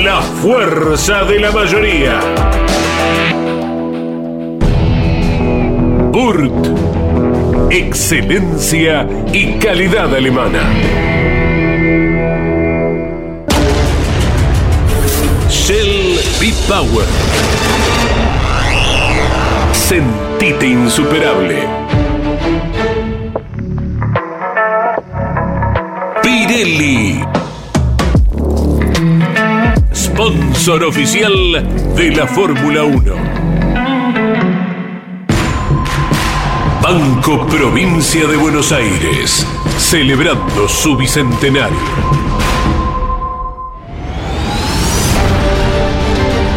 [0.00, 2.18] la fuerza de la mayoría.
[6.10, 6.50] Burt.
[7.70, 10.62] Excelencia y calidad alemana.
[15.48, 17.06] Shell B-Power.
[19.72, 21.66] Sentite insuperable.
[26.22, 27.41] Pirelli
[30.14, 31.32] sponsor oficial
[31.96, 33.14] de la Fórmula 1.
[36.82, 39.46] Banco Provincia de Buenos Aires,
[39.78, 41.78] celebrando su bicentenario.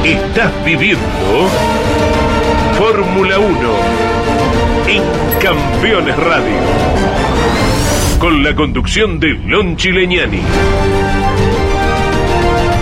[0.04, 1.50] Estás viviendo
[2.78, 3.56] Fórmula 1
[4.88, 5.04] en
[5.40, 6.58] Campeones Radio.
[8.20, 10.42] Con la conducción de Lon Chileñani.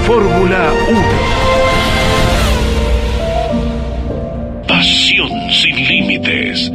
[0.06, 1.02] Fórmula 1.
[4.68, 6.72] Pasión sin límites.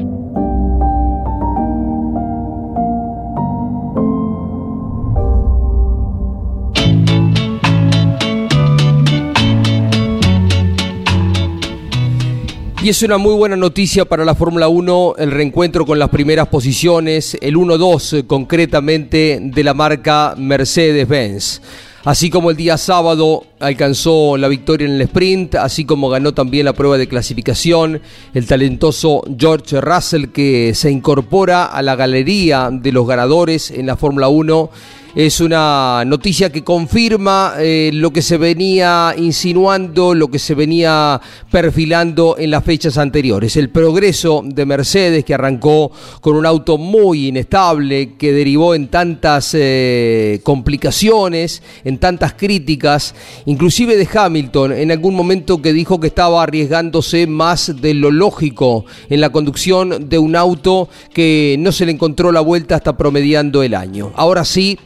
[12.82, 16.48] Y es una muy buena noticia para la Fórmula 1 el reencuentro con las primeras
[16.48, 21.60] posiciones, el 1-2 eh, concretamente de la marca Mercedes-Benz.
[22.04, 26.64] Así como el día sábado alcanzó la victoria en el sprint, así como ganó también
[26.64, 28.00] la prueba de clasificación,
[28.34, 33.96] el talentoso George Russell que se incorpora a la galería de los ganadores en la
[33.96, 34.70] Fórmula 1
[35.14, 41.20] es una noticia que confirma eh, lo que se venía insinuando, lo que se venía
[41.50, 43.56] perfilando en las fechas anteriores.
[43.56, 45.90] El progreso de Mercedes que arrancó
[46.20, 53.14] con un auto muy inestable, que derivó en tantas eh, complicaciones, en tantas críticas,
[53.48, 58.84] inclusive de Hamilton en algún momento que dijo que estaba arriesgándose más de lo lógico
[59.08, 63.62] en la conducción de un auto que no se le encontró la vuelta hasta promediando
[63.62, 64.12] el año.
[64.16, 64.78] Ahora sí,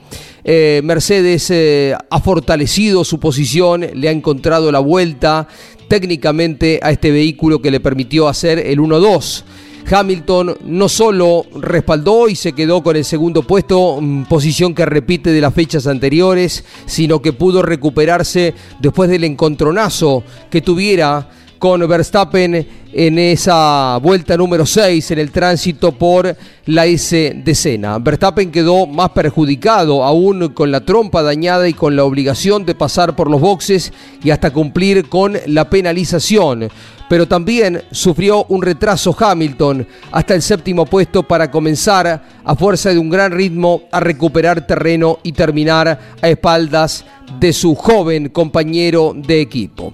[0.44, 5.48] eh, Mercedes eh, ha fortalecido su posición, le ha encontrado la vuelta
[5.88, 9.42] técnicamente a este vehículo que le permitió hacer el 1-2.
[9.91, 15.30] Hamilton no solo respaldó y se quedó con el segundo puesto, mm, posición que repite
[15.30, 21.28] de las fechas anteriores, sino que pudo recuperarse después del encontronazo que tuviera
[21.62, 26.36] con Verstappen en esa vuelta número 6 en el tránsito por
[26.66, 28.00] la S de Sena.
[28.00, 33.14] Verstappen quedó más perjudicado aún con la trompa dañada y con la obligación de pasar
[33.14, 33.92] por los boxes
[34.24, 36.68] y hasta cumplir con la penalización.
[37.08, 42.98] Pero también sufrió un retraso Hamilton hasta el séptimo puesto para comenzar a fuerza de
[42.98, 47.04] un gran ritmo a recuperar terreno y terminar a espaldas
[47.38, 49.92] de su joven compañero de equipo.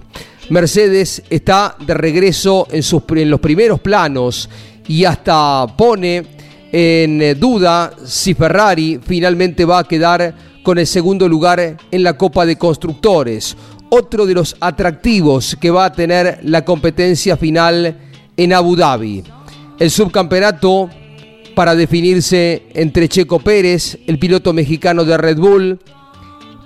[0.49, 4.49] Mercedes está de regreso en, sus, en los primeros planos
[4.87, 6.25] y hasta pone
[6.71, 10.33] en duda si Ferrari finalmente va a quedar
[10.63, 13.55] con el segundo lugar en la Copa de Constructores.
[13.89, 17.97] Otro de los atractivos que va a tener la competencia final
[18.37, 19.23] en Abu Dhabi.
[19.79, 20.89] El subcampeonato
[21.55, 25.79] para definirse entre Checo Pérez, el piloto mexicano de Red Bull,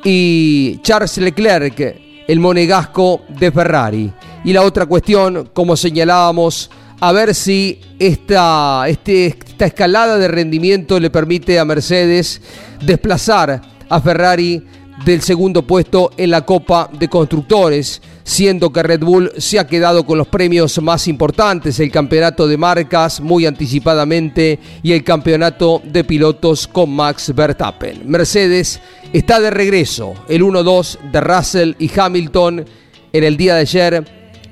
[0.03, 4.13] y Charles Leclerc, el monegasco de Ferrari.
[4.43, 6.69] Y la otra cuestión, como señalábamos,
[6.99, 12.41] a ver si esta, este, esta escalada de rendimiento le permite a Mercedes
[12.81, 14.63] desplazar a Ferrari
[15.05, 20.05] del segundo puesto en la Copa de Constructores, siendo que Red Bull se ha quedado
[20.05, 26.03] con los premios más importantes, el campeonato de marcas muy anticipadamente y el campeonato de
[26.03, 28.03] pilotos con Max Verstappen.
[28.05, 28.79] Mercedes
[29.11, 32.65] está de regreso, el 1-2 de Russell y Hamilton
[33.11, 34.05] en el día de ayer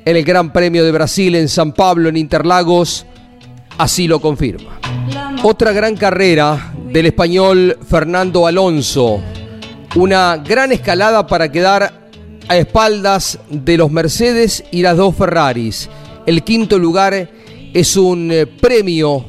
[0.04, 3.06] en el Gran Premio de Brasil en San Pablo, en Interlagos,
[3.78, 4.80] así lo confirma.
[5.44, 9.22] Otra gran carrera del español Fernando Alonso
[9.96, 12.10] una gran escalada para quedar
[12.48, 15.90] a espaldas de los Mercedes y las dos Ferraris.
[16.26, 17.30] El quinto lugar
[17.74, 19.26] es un eh, premio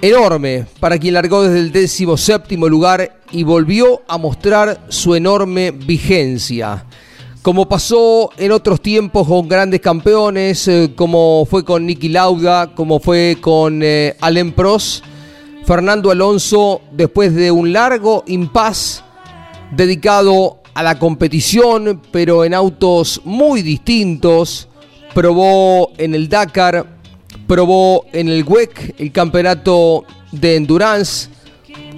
[0.00, 5.70] enorme para quien largó desde el décimo séptimo lugar y volvió a mostrar su enorme
[5.70, 6.84] vigencia.
[7.42, 12.98] Como pasó en otros tiempos con grandes campeones, eh, como fue con Nicky Lauda, como
[12.98, 15.04] fue con eh, Alain Prost,
[15.64, 19.04] Fernando Alonso, después de un largo impas,
[19.72, 24.68] dedicado a la competición, pero en autos muy distintos.
[25.14, 26.98] Probó en el Dakar,
[27.46, 31.30] probó en el WEC, el campeonato de endurance,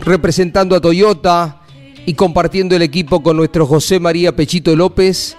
[0.01, 1.63] representando a Toyota
[2.07, 5.37] y compartiendo el equipo con nuestro José María Pechito López.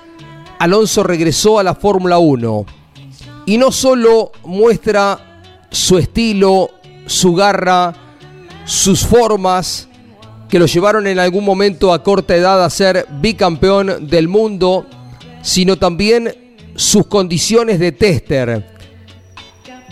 [0.59, 2.65] Alonso regresó a la Fórmula 1
[3.45, 6.69] y no solo muestra su estilo,
[7.07, 7.93] su garra,
[8.65, 9.88] sus formas,
[10.49, 14.87] que lo llevaron en algún momento a corta edad a ser bicampeón del mundo,
[15.43, 18.65] sino también sus condiciones de tester.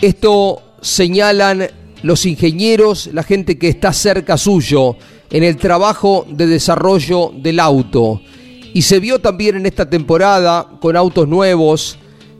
[0.00, 1.68] Esto señalan
[2.02, 4.96] los ingenieros, la gente que está cerca suyo
[5.30, 8.20] en el trabajo de desarrollo del auto.
[8.74, 11.98] Y se vio también en esta temporada con autos nuevos,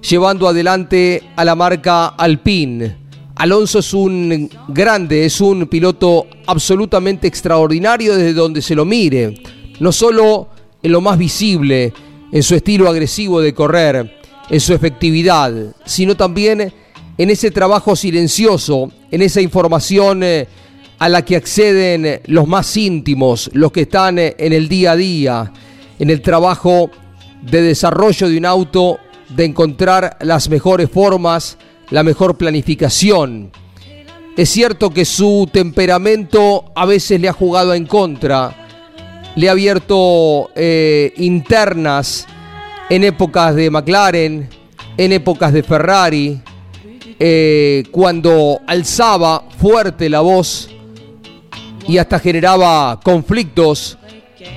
[0.09, 3.08] llevando adelante a la marca Alpine
[3.39, 9.41] Alonso es un grande, es un piloto absolutamente extraordinario desde donde se lo mire.
[9.79, 10.49] No solo
[10.83, 11.93] en lo más visible,
[12.33, 14.19] en su estilo agresivo de correr,
[14.51, 15.53] en su efectividad,
[15.85, 16.73] sino también
[17.17, 20.49] en ese trabajo silencioso, en esa información eh,
[20.99, 24.97] a la que acceden los más íntimos, los que están eh, en el día a
[24.97, 25.53] día,
[26.01, 26.91] en el trabajo
[27.43, 31.57] de desarrollo de un auto, de encontrar las mejores formas,
[31.91, 33.51] la mejor planificación.
[34.37, 38.69] Es cierto que su temperamento a veces le ha jugado en contra,
[39.35, 42.27] le ha abierto eh, internas
[42.89, 44.49] en épocas de McLaren,
[44.97, 46.41] en épocas de Ferrari,
[47.19, 50.71] eh, cuando alzaba fuerte la voz
[51.89, 53.99] y hasta generaba conflictos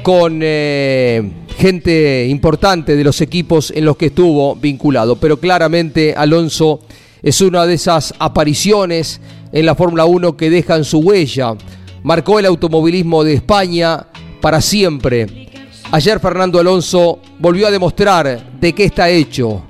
[0.04, 5.16] con eh, gente importante de los equipos en los que estuvo vinculado.
[5.16, 6.82] Pero claramente Alonso
[7.22, 11.56] es una de esas apariciones en la Fórmula 1 que dejan su huella.
[12.04, 14.08] Marcó el automovilismo de España
[14.42, 15.50] para siempre.
[15.92, 19.64] Ayer Fernando Alonso volvió a demostrar de qué está hecho.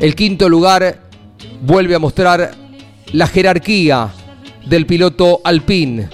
[0.00, 1.02] El quinto lugar
[1.62, 2.54] vuelve a mostrar
[3.12, 4.08] la jerarquía
[4.66, 6.08] del piloto Alpine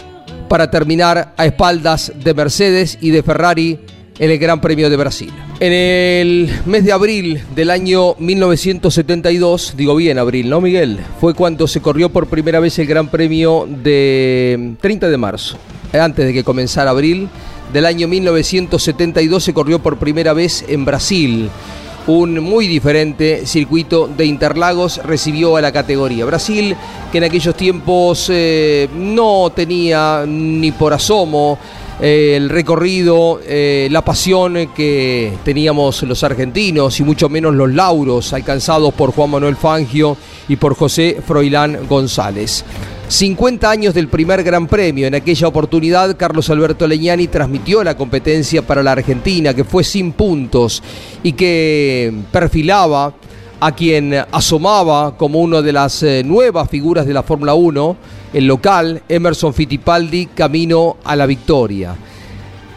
[0.48, 3.80] para terminar a espaldas de Mercedes y de Ferrari
[4.18, 5.32] en el Gran Premio de Brasil.
[5.60, 11.00] En el mes de abril del año 1972, digo bien abril, ¿no Miguel?
[11.20, 15.58] Fue cuando se corrió por primera vez el Gran Premio de 30 de marzo,
[15.92, 17.28] antes de que comenzara abril
[17.72, 21.50] del año 1972 se corrió por primera vez en Brasil
[22.06, 26.24] un muy diferente circuito de Interlagos recibió a la categoría.
[26.24, 26.76] Brasil,
[27.10, 31.58] que en aquellos tiempos eh, no tenía ni por asomo
[32.00, 38.32] eh, el recorrido, eh, la pasión que teníamos los argentinos y mucho menos los lauros
[38.32, 40.16] alcanzados por Juan Manuel Fangio
[40.48, 42.64] y por José Froilán González.
[43.14, 45.06] 50 años del primer Gran Premio.
[45.06, 50.10] En aquella oportunidad, Carlos Alberto Leñani transmitió la competencia para la Argentina, que fue sin
[50.10, 50.82] puntos
[51.22, 53.14] y que perfilaba
[53.60, 57.96] a quien asomaba como una de las eh, nuevas figuras de la Fórmula 1,
[58.32, 61.94] el local, Emerson Fittipaldi, camino a la victoria.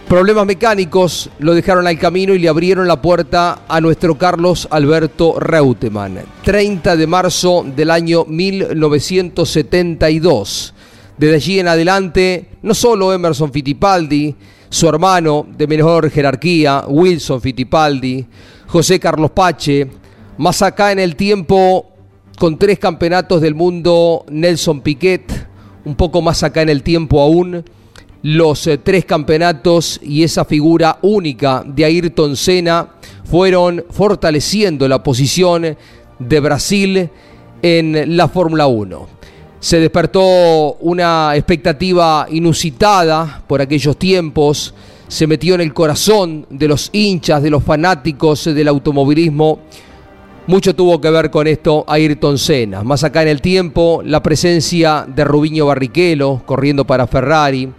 [0.07, 5.37] Problemas mecánicos lo dejaron al camino y le abrieron la puerta a nuestro Carlos Alberto
[5.37, 6.19] Reutemann.
[6.45, 10.73] 30 de marzo del año 1972.
[11.17, 14.33] Desde allí en adelante, no solo Emerson Fittipaldi,
[14.69, 18.25] su hermano de menor jerarquía, Wilson Fittipaldi,
[18.67, 19.89] José Carlos Pache,
[20.37, 21.85] más acá en el tiempo,
[22.39, 25.49] con tres campeonatos del mundo, Nelson Piquet,
[25.83, 27.65] un poco más acá en el tiempo aún,
[28.27, 32.89] los eh, tres campeonatos y esa figura única de Ayrton Senna
[33.23, 35.77] fueron fortaleciendo la posición
[36.19, 37.09] de Brasil
[37.61, 39.07] en la Fórmula 1.
[39.61, 44.73] Se despertó una expectativa inusitada por aquellos tiempos,
[45.07, 49.59] se metió en el corazón de los hinchas, de los fanáticos del automovilismo.
[50.47, 52.83] Mucho tuvo que ver con esto Ayrton Senna.
[52.83, 57.71] Más acá en el tiempo, la presencia de Rubiño Barrichello corriendo para Ferrari,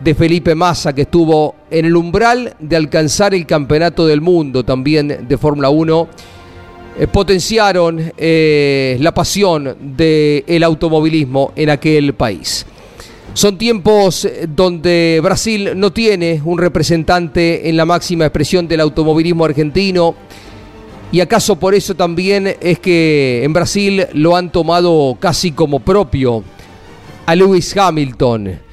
[0.00, 5.26] de Felipe Massa, que estuvo en el umbral de alcanzar el campeonato del mundo también
[5.28, 6.08] de Fórmula 1,
[6.96, 12.66] eh, potenciaron eh, la pasión del automovilismo en aquel país.
[13.32, 19.44] Son tiempos eh, donde Brasil no tiene un representante en la máxima expresión del automovilismo
[19.44, 20.14] argentino.
[21.10, 26.44] Y acaso por eso también es que en Brasil lo han tomado casi como propio
[27.26, 28.63] a Lewis Hamilton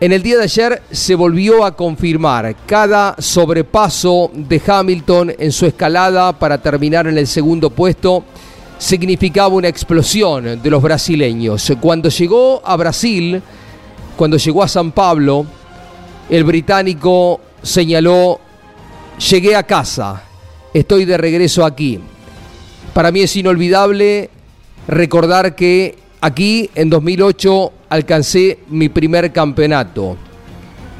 [0.00, 5.66] en el día de ayer se volvió a confirmar cada sobrepaso de Hamilton en su
[5.66, 8.24] escalada para terminar en el segundo puesto
[8.78, 11.72] significaba una explosión de los brasileños.
[11.80, 13.42] Cuando llegó a Brasil,
[14.16, 15.44] cuando llegó a San Pablo,
[16.30, 18.38] el británico señaló,
[19.28, 20.22] llegué a casa,
[20.72, 21.98] estoy de regreso aquí.
[22.94, 24.30] Para mí es inolvidable
[24.86, 30.16] recordar que aquí en 2008 alcancé mi primer campeonato.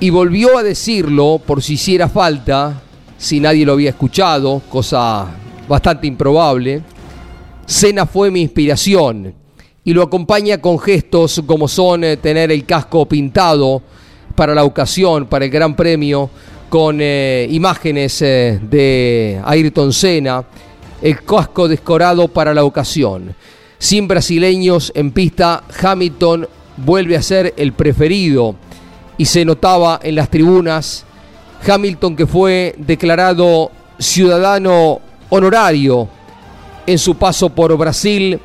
[0.01, 2.81] Y volvió a decirlo por si hiciera falta,
[3.17, 5.27] si nadie lo había escuchado, cosa
[5.69, 6.83] bastante improbable.
[7.67, 9.35] Cena fue mi inspiración
[9.85, 13.83] y lo acompaña con gestos como son eh, tener el casco pintado
[14.35, 16.31] para la ocasión, para el Gran Premio,
[16.69, 20.45] con eh, imágenes eh, de Ayrton Senna,
[21.03, 23.35] el casco descorado para la ocasión.
[23.79, 26.47] Sin brasileños en pista, Hamilton
[26.79, 28.55] vuelve a ser el preferido
[29.17, 31.05] y se notaba en las tribunas
[31.67, 36.09] Hamilton que fue declarado ciudadano honorario
[36.87, 38.39] en su paso por Brasil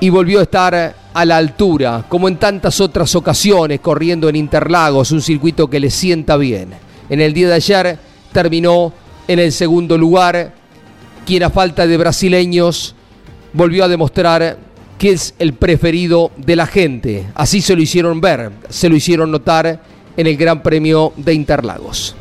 [0.00, 5.12] y volvió a estar a la altura, como en tantas otras ocasiones, corriendo en Interlagos,
[5.12, 6.70] un circuito que le sienta bien.
[7.08, 7.98] En el día de ayer
[8.32, 8.92] terminó
[9.28, 10.54] en el segundo lugar,
[11.26, 12.94] quien a falta de brasileños
[13.52, 14.58] volvió a demostrar
[15.02, 17.26] que es el preferido de la gente.
[17.34, 19.82] Así se lo hicieron ver, se lo hicieron notar
[20.16, 22.14] en el Gran Premio de Interlagos.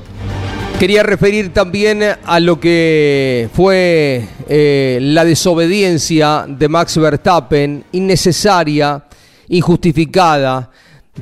[0.79, 9.03] Quería referir también a lo que fue eh, la desobediencia de Max Verstappen, innecesaria,
[9.49, 10.71] injustificada,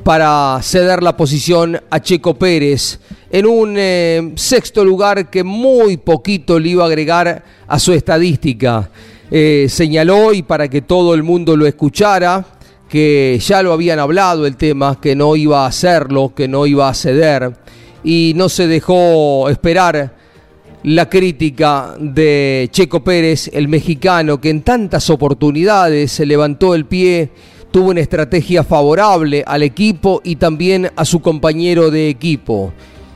[0.02, 3.00] para ceder la posición a Checo Pérez
[3.30, 8.88] en un eh, sexto lugar que muy poquito le iba a agregar a su estadística.
[9.30, 12.44] Eh, señaló y para que todo el mundo lo escuchara,
[12.88, 16.88] que ya lo habían hablado el tema, que no iba a hacerlo, que no iba
[16.88, 17.52] a ceder,
[18.02, 20.16] y no se dejó esperar
[20.82, 27.30] la crítica de Checo Pérez, el mexicano, que en tantas oportunidades se levantó el pie,
[27.70, 32.72] tuvo una estrategia favorable al equipo y también a su compañero de equipo.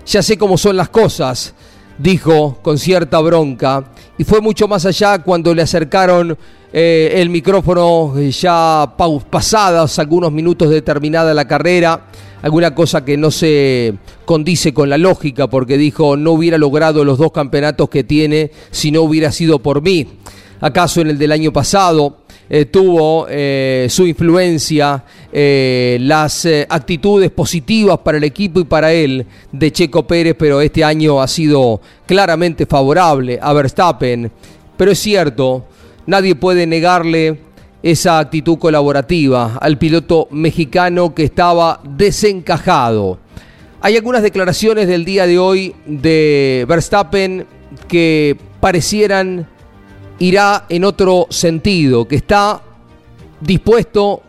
[0.06, 1.54] Ya sé cómo son las cosas,
[1.99, 3.84] dijo con cierta bronca,
[4.18, 6.36] y fue mucho más allá cuando le acercaron
[6.72, 8.95] eh, el micrófono eh, ya
[9.30, 12.07] pasados algunos minutos de terminada la carrera,
[12.42, 17.18] alguna cosa que no se condice con la lógica, porque dijo no hubiera logrado los
[17.18, 20.09] dos campeonatos que tiene si no hubiera sido por mí.
[20.61, 22.24] ¿Acaso en el del año pasado?
[22.49, 23.26] Eh, tuvo
[23.88, 30.61] su influencia las actitudes positivas para el equipo y para él de Checo Pérez, pero
[30.61, 34.30] este año ha sido claramente favorable a Verstappen.
[34.76, 35.64] Pero es cierto,
[36.07, 37.38] Nadie puede negarle
[37.82, 43.18] esa actitud colaborativa al piloto mexicano que estaba desencajado.
[43.80, 47.47] Hay algunas declaraciones del día de hoy de Verstappen
[47.88, 49.49] que parecieran
[50.18, 52.62] irá en otro sentido, que está
[53.40, 54.22] dispuesto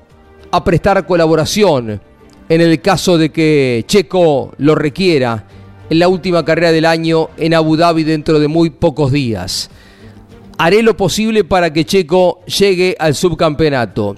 [0.51, 2.01] a prestar colaboración
[2.47, 5.47] en el caso de que Checo lo requiera
[5.89, 9.69] en la última carrera del año en Abu Dhabi dentro de muy pocos días
[10.57, 14.15] haré lo posible para que Checo llegue al subcampeonato.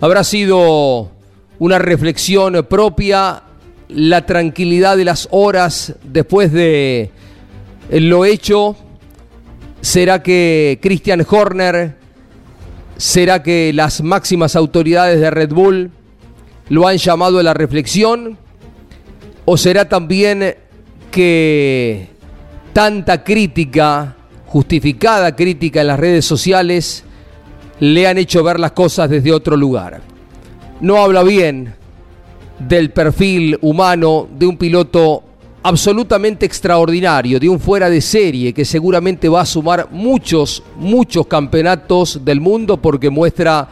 [0.00, 1.10] Habrá sido
[1.58, 3.42] una reflexión propia,
[3.88, 7.10] la tranquilidad de las horas después de
[7.90, 8.76] lo hecho.
[9.80, 11.96] ¿Será que Christian Horner,
[12.96, 15.90] será que las máximas autoridades de Red Bull
[16.68, 18.38] lo han llamado a la reflexión?
[19.44, 20.56] ¿O será también
[21.10, 22.08] que
[22.72, 24.16] tanta crítica
[24.46, 27.04] justificada crítica en las redes sociales
[27.80, 30.00] le han hecho ver las cosas desde otro lugar.
[30.80, 31.74] No habla bien
[32.58, 35.24] del perfil humano de un piloto
[35.66, 42.24] absolutamente extraordinario, de un fuera de serie que seguramente va a sumar muchos, muchos campeonatos
[42.24, 43.68] del mundo porque muestra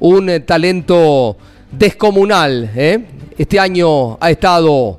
[0.00, 1.36] un talento
[1.70, 2.68] descomunal.
[2.74, 3.04] ¿eh?
[3.38, 4.98] Este año ha estado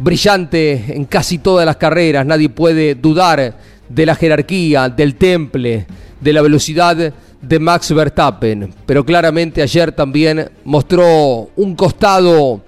[0.00, 3.56] brillante en casi todas las carreras, nadie puede dudar
[3.88, 5.86] de la jerarquía, del temple,
[6.20, 8.74] de la velocidad de Max Verstappen.
[8.84, 12.62] Pero claramente ayer también mostró un costado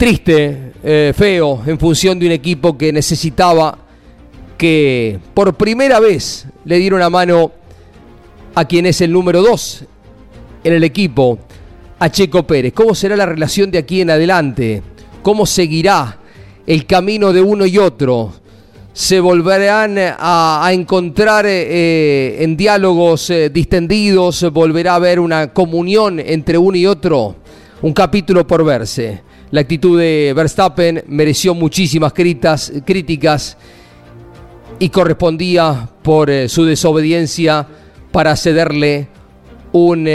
[0.00, 3.76] triste, eh, feo, en función de un equipo que necesitaba
[4.56, 7.52] que por primera vez le diera una mano
[8.54, 9.84] a quien es el número dos
[10.64, 11.38] en el equipo,
[11.98, 12.72] a Checo Pérez.
[12.72, 14.82] ¿Cómo será la relación de aquí en adelante?
[15.20, 16.18] ¿Cómo seguirá
[16.66, 18.32] el camino de uno y otro?
[18.92, 26.58] se volverán a, encontrar eh, en diálogos eh, distendidos, volverá a haber una comunión entre
[26.58, 27.36] uno y otro,
[27.82, 29.22] un capítulo por verse.
[29.50, 33.56] La actitud de Verstappen mereció muchísimas críticas
[34.78, 37.66] y correspondía por eh, su desobediencia
[38.12, 39.08] para cederle
[39.72, 40.08] un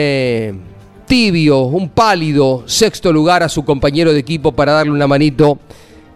[1.05, 5.59] tibio, un pálido sexto lugar a su compañero de equipo para darle una manito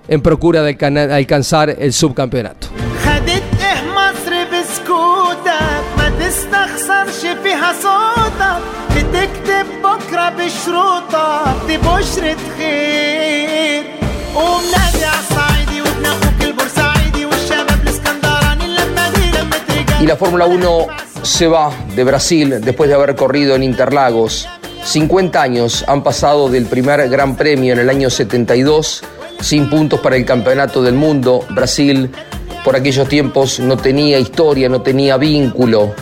[0.07, 0.77] en procura de
[1.13, 2.78] alcanzar el subcampeonato.
[20.01, 20.88] Y la Fórmula 1
[21.23, 24.47] se va de Brasil después de haber corrido en Interlagos.
[24.84, 29.03] 50 años han pasado del primer Gran Premio en el año 72
[29.41, 31.45] sin puntos para el Campeonato del Mundo.
[31.49, 32.09] Brasil
[32.63, 35.93] por aquellos tiempos no tenía historia, no tenía vínculo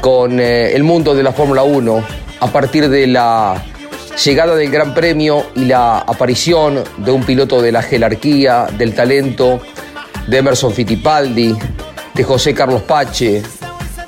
[0.00, 2.27] con eh, el mundo de la Fórmula 1.
[2.40, 3.62] A partir de la
[4.24, 9.60] llegada del Gran Premio y la aparición de un piloto de la jerarquía, del talento,
[10.26, 11.56] de Emerson Fittipaldi,
[12.14, 13.42] de José Carlos Pache,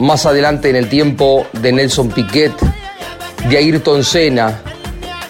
[0.01, 2.53] más adelante en el tiempo de Nelson Piquet,
[3.49, 4.61] de Ayrton Senna,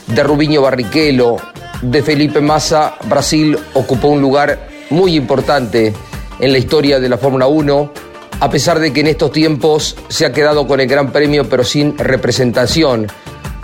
[0.06, 1.36] de Rubiño Barrichello,
[1.82, 5.94] de Felipe Massa, Brasil ocupó un lugar muy importante
[6.38, 7.92] en la historia de la Fórmula 1,
[8.40, 11.62] a pesar de que en estos tiempos se ha quedado con el Gran Premio pero
[11.62, 13.06] sin representación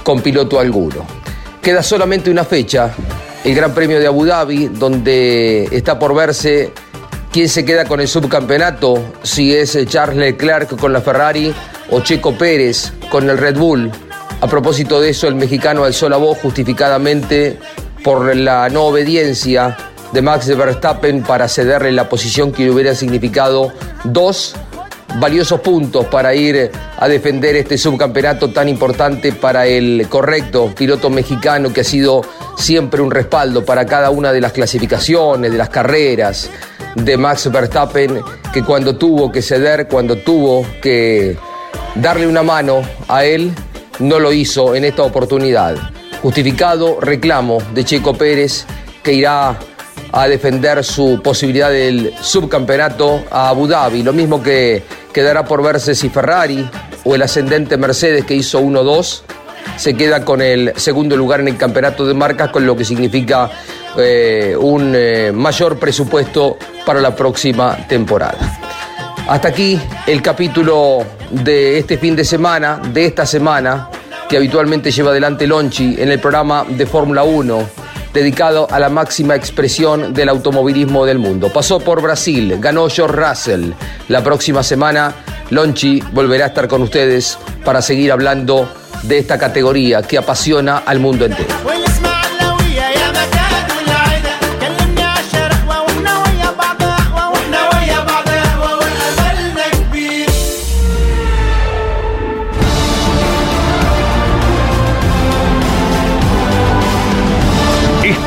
[0.02, 1.04] con piloto alguno.
[1.62, 2.94] Queda solamente una fecha,
[3.42, 6.72] el Gran Premio de Abu Dhabi, donde está por verse
[7.32, 11.52] quién se queda con el subcampeonato, si es Charles Leclerc con la Ferrari
[11.90, 13.90] o Checo Pérez con el Red Bull.
[14.40, 17.58] A propósito de eso, el mexicano alzó la voz justificadamente
[18.04, 19.76] por la no obediencia
[20.12, 23.72] de Max Verstappen para cederle la posición que hubiera significado
[24.04, 24.54] dos
[25.18, 31.72] valiosos puntos para ir a defender este subcampeonato tan importante para el correcto piloto mexicano
[31.72, 32.22] que ha sido
[32.56, 36.50] siempre un respaldo para cada una de las clasificaciones, de las carreras
[36.94, 38.20] de Max Verstappen,
[38.52, 41.36] que cuando tuvo que ceder, cuando tuvo que
[41.94, 43.52] darle una mano a él,
[43.98, 45.76] no lo hizo en esta oportunidad.
[46.22, 48.64] Justificado reclamo de Checo Pérez
[49.02, 49.58] que irá
[50.16, 55.94] a defender su posibilidad del subcampeonato a Abu Dhabi, lo mismo que quedará por verse
[55.94, 56.66] si Ferrari
[57.04, 59.20] o el ascendente Mercedes que hizo 1-2
[59.76, 63.50] se queda con el segundo lugar en el campeonato de marcas, con lo que significa
[63.98, 66.56] eh, un eh, mayor presupuesto
[66.86, 68.58] para la próxima temporada.
[69.28, 73.90] Hasta aquí el capítulo de este fin de semana, de esta semana,
[74.30, 77.85] que habitualmente lleva adelante Lonchi en el programa de Fórmula 1
[78.16, 81.52] dedicado a la máxima expresión del automovilismo del mundo.
[81.52, 83.72] Pasó por Brasil, ganó George Russell.
[84.08, 85.14] La próxima semana,
[85.50, 88.68] Lonchi volverá a estar con ustedes para seguir hablando
[89.02, 91.54] de esta categoría que apasiona al mundo entero.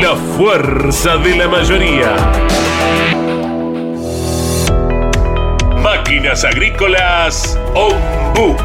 [0.00, 2.16] la fuerza de la mayoría.
[5.82, 8.56] Máquinas agrícolas Ombu.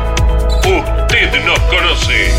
[0.60, 2.32] Usted nos conoce.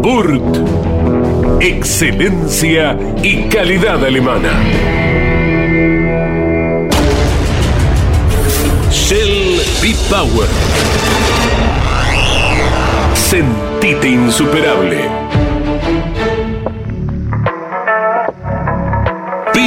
[0.00, 1.60] Burt.
[1.60, 4.50] Excelencia y calidad alemana.
[8.90, 10.48] Shell B-Power.
[13.14, 15.45] Sentite insuperable.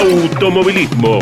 [0.00, 1.18] automovilismo.